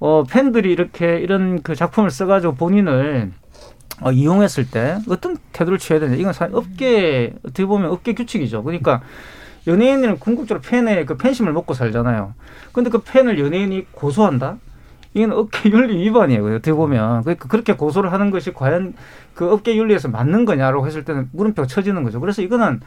[0.00, 3.32] 어 팬들이 이렇게 이런 그 작품을 써가지고 본인을
[4.02, 8.64] 어, 이용했을 때 어떤 태도를 취해야 되냐 이건 사실 업계 어떻게 보면 업계 규칙이죠.
[8.64, 9.00] 그러니까
[9.66, 12.34] 연예인은 궁극적으로 팬의 그 팬심을 먹고 살잖아요.
[12.72, 14.58] 근데 그 팬을 연예인이 고소한다?
[15.14, 16.44] 이건 업계 윤리 위반이에요.
[16.46, 17.22] 어떻게 보면.
[17.22, 18.94] 그러니까 그렇게 고소를 하는 것이 과연
[19.34, 22.20] 그 업계 윤리에서 맞는 거냐라고 했을 때는 물음표가 쳐지는 거죠.
[22.20, 22.80] 그래서 이거는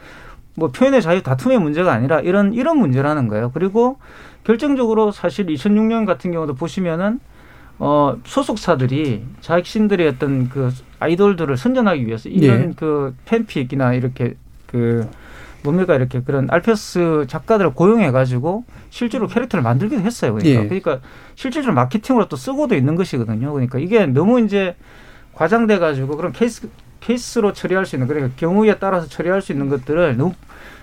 [0.56, 3.50] 뭐 표현의 자유 다툼의 문제가 아니라 이런 이런 문제라는 거예요.
[3.52, 3.98] 그리고
[4.44, 7.20] 결정적으로 사실 2006년 같은 경우도 보시면은
[7.78, 12.72] 어 소속사들이 자신들의 어떤 그 아이돌들을 선전하기 위해서 이런 예.
[12.74, 14.34] 그 팬픽이나 이렇게
[14.66, 15.06] 그
[15.66, 20.34] 뭡니까 이렇게 그런 알페스 작가들을 고용해 가지고 실제로 캐릭터를 만들기도 했어요.
[20.34, 20.66] 그러니까 예.
[20.66, 21.00] 그러니까
[21.34, 23.52] 실질적으로 마케팅으로 또 쓰고도 있는 것이거든요.
[23.52, 24.76] 그러니까 이게 너무 이제
[25.34, 26.68] 과장돼 가지고 그런 케이스
[27.00, 30.32] 케이스로 처리할 수 있는 그러니까 경우에 따라서 처리할 수 있는 것들을 너무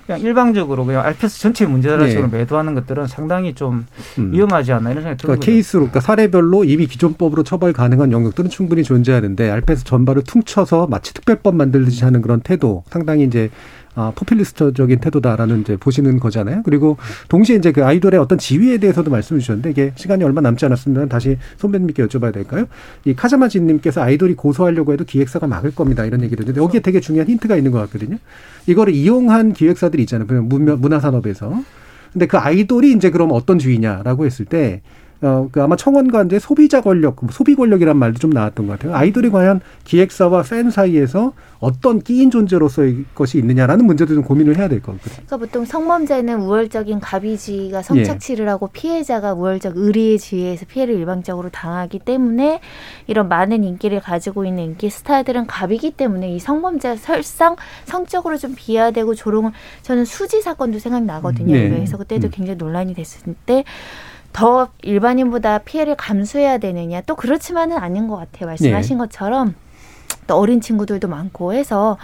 [0.05, 2.09] 그냥 일방적으로 그냥 알페스 전체 문제라는 예.
[2.11, 3.85] 식으로 매도하는 것들은 상당히 좀
[4.17, 4.33] 음.
[4.33, 5.37] 위험하지 않나 이런 생각이 들어요.
[5.37, 11.13] 그러니까 케이스로, 그러니까 사례별로 이미 기존법으로 처벌 가능한 영역들은 충분히 존재하는데 알페스 전반을 퉁쳐서 마치
[11.13, 13.49] 특별법 만들듯이 하는 그런 태도 상당히 이제
[13.95, 16.61] 아, 포퓰리스트적인 태도다라는 이제 보시는 거잖아요.
[16.63, 16.97] 그리고
[17.29, 21.05] 동시에 이제 그 아이돌의 어떤 지위에 대해서도 말씀해 주셨는데 이게 시간이 얼마 남지 않았습니다.
[21.07, 22.65] 다시 선배님께 여쭤봐야 될까요?
[23.05, 26.05] 이 카자마지님께서 아이돌이 고소하려고 해도 기획사가 막을 겁니다.
[26.05, 28.17] 이런 얘기를 했는데 여기에 되게 중요한 힌트가 있는 것 같거든요.
[28.65, 30.27] 이거를 이용한 기획사들이 있잖아요.
[30.27, 31.63] 그냥 문화산업에서.
[32.11, 34.81] 근데 그 아이돌이 이제 그럼 어떤 주의냐라고 했을 때
[35.23, 38.93] 어, 그 아마 청원과 이제 소비자 권력, 소비 권력이란 말도 좀 나왔던 것 같아요.
[38.93, 44.81] 아이돌이 과연 기획사와 팬 사이에서 어떤 끼인 존재로서의 것이 있느냐라는 문제도 좀 고민을 해야 될
[44.81, 45.25] 것 같거든요.
[45.25, 48.49] 그러니까 보통 성범죄는 우월적인 가비주의가 성착취를 예.
[48.49, 52.59] 하고 피해자가 우월적 의리의 지위에서 피해를 일방적으로 당하기 때문에
[53.07, 57.55] 이런 많은 인기를 가지고 있는 인기 스타들은 갑이기 때문에 이 성범죄가 설상
[57.85, 59.51] 성적으로 좀 비하되고 조롱을
[59.83, 61.53] 저는 수지 사건도 생각나거든요.
[61.53, 61.69] 네.
[61.69, 62.31] 그래서 그때도 음.
[62.31, 63.63] 굉장히 논란이 됐을 때
[64.33, 68.47] 더 일반인보다 피해를 감수해야 되느냐 또 그렇지만은 아닌 것 같아요.
[68.47, 68.99] 말씀하신 네.
[68.99, 69.55] 것처럼
[70.27, 71.97] 또 어린 친구들도 많고 해서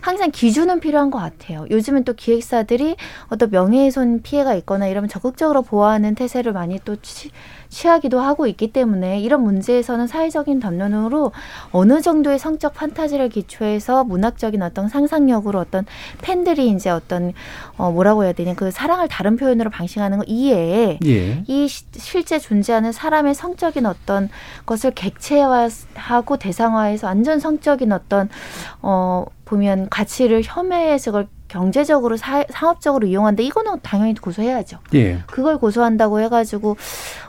[0.00, 1.66] 항상 기준은 필요한 것 같아요.
[1.70, 2.96] 요즘은 또 기획사들이
[3.28, 7.30] 어떤 명예훼손 피해가 있거나 이러면 적극적으로 보호하는 태세를 많이 또 취,
[7.76, 11.32] 취하기도 하고 있기 때문에 이런 문제에서는 사회적인 담론으로
[11.72, 15.84] 어느 정도의 성적 판타지를 기초해서 문학적인 어떤 상상력으로 어떤
[16.22, 17.34] 팬들이 이제 어떤
[17.76, 21.44] 어 뭐라고 해야 되냐 그 사랑을 다른 표현으로 방식하는 거 이외에 예.
[21.46, 24.30] 이 시, 실제 존재하는 사람의 성적인 어떤
[24.64, 28.30] 것을 객체화하고 대상화해서 완전 성적인 어떤
[28.80, 34.78] 어 보면 가치를 혐의해서 그걸 경제적으로 사, 상업적으로 이용한다 이거는 당연히 고소해야죠.
[34.94, 35.22] 예.
[35.26, 36.76] 그걸 고소한다고 해가지고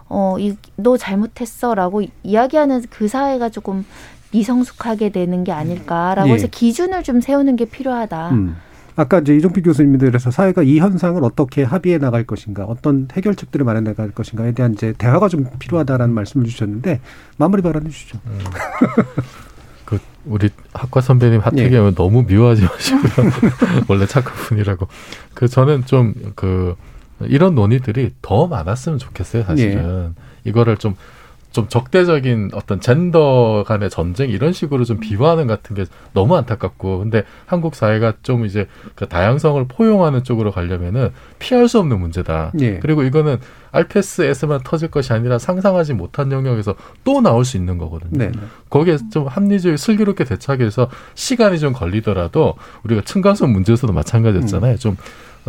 [0.10, 3.86] 어 이 너 잘못했어 라고 이야기하는 그 사회가 조금
[4.32, 6.34] 미성숙하게 되는 게 아닐까라고 예.
[6.34, 8.30] 해서 기준을 좀 세우는 게 필요하다.
[8.32, 8.56] 음.
[8.96, 14.12] 아까 이제 이종필 교수님들에서 사회가 이 현상을 어떻게 합의해 나갈 것인가, 어떤 해결책들을 마련해 나갈
[14.12, 17.00] 것인가에 대한 이제 대화가 좀 필요하다라는 말씀을 주셨는데
[17.38, 18.20] 마무리 발언해 주시죠.
[18.26, 18.40] 음.
[19.86, 21.96] 그 우리 학과 선배님 하태경은 예.
[21.96, 23.32] 너무 미워하지 마시고요.
[23.88, 24.88] 원래 착한 분이라고.
[25.34, 26.76] 그 저는 좀그
[27.22, 29.44] 이런 논의들이 더 많았으면 좋겠어요.
[29.44, 30.50] 사실은 예.
[30.50, 37.00] 이거를 좀좀 적대적인 어떤 젠더 간의 전쟁 이런 식으로 좀 비화하는 같은 게 너무 안타깝고
[37.00, 41.10] 근데 한국 사회가 좀 이제 그 다양성을 포용하는 쪽으로 가려면은
[41.40, 42.52] 피할 수 없는 문제다.
[42.62, 42.80] 예.
[42.80, 43.38] 그리고 이거는
[43.72, 48.18] 알페스에서만 터질 것이 아니라 상상하지 못한 영역에서 또 나올 수 있는 거거든요.
[48.18, 48.32] 네.
[48.70, 54.74] 거기에 좀 합리적이 슬기롭게 대처하기 위해서 시간이 좀 걸리더라도 우리가 층간소음 문제에서도 마찬가지였잖아요.
[54.74, 54.78] 음.
[54.78, 54.98] 좀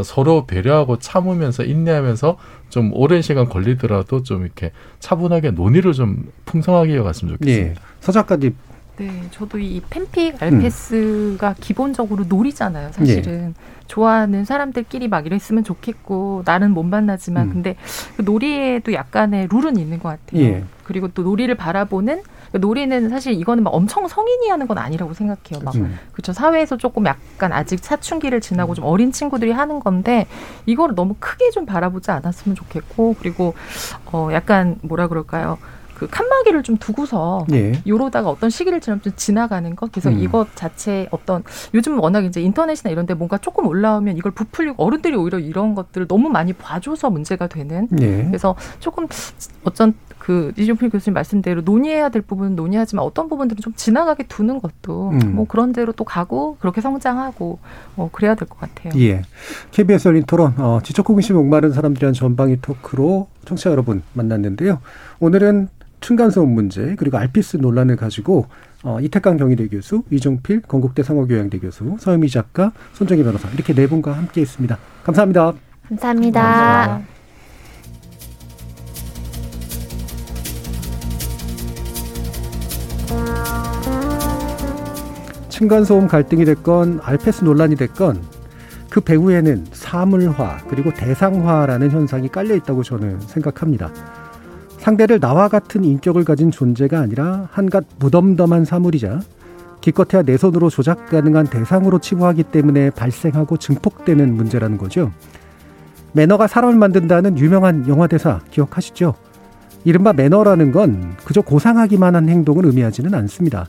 [0.03, 2.37] 서로 배려하고 참으면서 인내하면서
[2.69, 7.71] 좀 오랜 시간 걸리더라도 좀 이렇게 차분하게 논의를 좀 풍성하게 이어갔으면 좋겠습니다.
[7.71, 7.75] 예.
[8.01, 8.55] 서 작가님.
[8.99, 11.55] 네, 저도 이 팬픽 알페스가 음.
[11.61, 13.55] 기본적으로 놀이잖아요, 사실은.
[13.57, 13.63] 예.
[13.87, 17.53] 좋아하는 사람들끼리 막 이랬으면 좋겠고, 나는 못 만나지만, 음.
[17.53, 17.77] 근데
[18.17, 20.43] 그 놀이에도 약간의 룰은 있는 것 같아요.
[20.43, 20.65] 예.
[20.83, 22.23] 그리고 또 놀이를 바라보는
[22.53, 25.65] 놀이는 사실 이거는 막 엄청 성인이 하는 건 아니라고 생각해요.
[25.65, 25.99] 막 음.
[26.13, 26.33] 그렇죠.
[26.33, 30.27] 사회에서 조금 약간 아직 사춘기를 지나고 좀 어린 친구들이 하는 건데
[30.67, 33.55] 이거를 너무 크게 좀 바라보지 않았으면 좋겠고 그리고
[34.13, 35.59] 어 약간 뭐라 그럴까요?
[35.99, 37.73] 그 칸막이를 좀 두고서 예.
[37.87, 40.21] 요러다가 어떤 시기를 지나면 좀 지나가는 것 그래서 음.
[40.21, 41.43] 이것 자체 어떤
[41.75, 46.07] 요즘 워낙 이제 인터넷이나 이런 데 뭔가 조금 올라오면 이걸 부풀리고 어른들이 오히려 이런 것들을
[46.07, 48.25] 너무 많이 봐줘서 문제가 되는 예.
[48.25, 49.09] 그래서 조금
[49.65, 55.11] 어쩐 그 이종필 교수님 말씀대로 논의해야 될 부분은 논의하지만 어떤 부분들은 좀 지나가게 두는 것도
[55.11, 55.35] 음.
[55.35, 57.59] 뭐 그런 대로 또 가고 그렇게 성장하고
[57.95, 58.93] 뭐 그래야 될 것 같아요.
[59.01, 59.23] 예.
[59.71, 64.81] KBS 열린 토론 어, 지적 호기심 목마른 사람들이란 전방위 토크로 청취자 여러분 만났는데요.
[65.21, 65.69] 오늘은
[66.01, 68.47] 층간소음 문제 그리고 알피스 논란을 가지고
[68.85, 74.13] 어, 이태강 경희대 교수, 이종필 건국대 상호교양대 교수, 서유미 작가, 손정희 변호사 이렇게 네 분과
[74.13, 74.79] 함께했습니다.
[75.03, 75.53] 감사합니다.
[75.89, 76.41] 감사합니다.
[76.43, 77.18] 감사합니다.
[85.59, 88.23] 층간소음 갈등이 됐건 알페스 논란이 됐건
[88.89, 93.91] 그 배후에는 사물화 그리고 대상화라는 현상이 깔려 있다고 저는 생각합니다.
[94.79, 99.19] 상대를 나와 같은 인격을 가진 존재가 아니라 한갓 무덤덤한 사물이자
[99.81, 105.11] 기껏해야 내 손으로 조작 가능한 대상으로 치부하기 때문에 발생하고 증폭되는 문제라는 거죠.
[106.13, 109.15] 매너가 사람을 만든다는 유명한 영화 대사 기억하시죠?
[109.85, 113.67] 이른바 매너라는 건 그저 고상하기만 한 행동을 의미하지는 않습니다.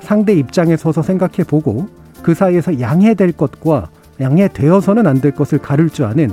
[0.00, 1.88] 상대 입장에 서서 생각해 보고
[2.22, 3.88] 그 사이에서 양해될 것과
[4.20, 6.30] 양해되어서는 안 될 것을 가를 줄 아는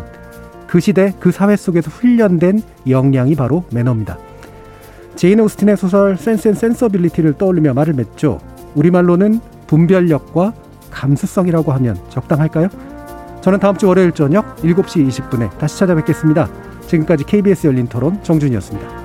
[0.68, 4.18] 그 시대 그 사회 속에서 훈련된 역량이 바로 매너입니다.
[5.16, 8.40] 제인 오스틴의 소설 Sense and Sensibility를 떠올리며 말을 맺죠.
[8.76, 10.54] 우리말로는 분별력과
[10.92, 12.70] 감수성이라고 하면 적당할까요?
[13.42, 16.50] 저는 다음 주 월요일 저녁 7시 20분에 다시 찾아뵙겠습니다.
[16.88, 19.05] 지금까지 KBS 열린 토론 정준이었습니다.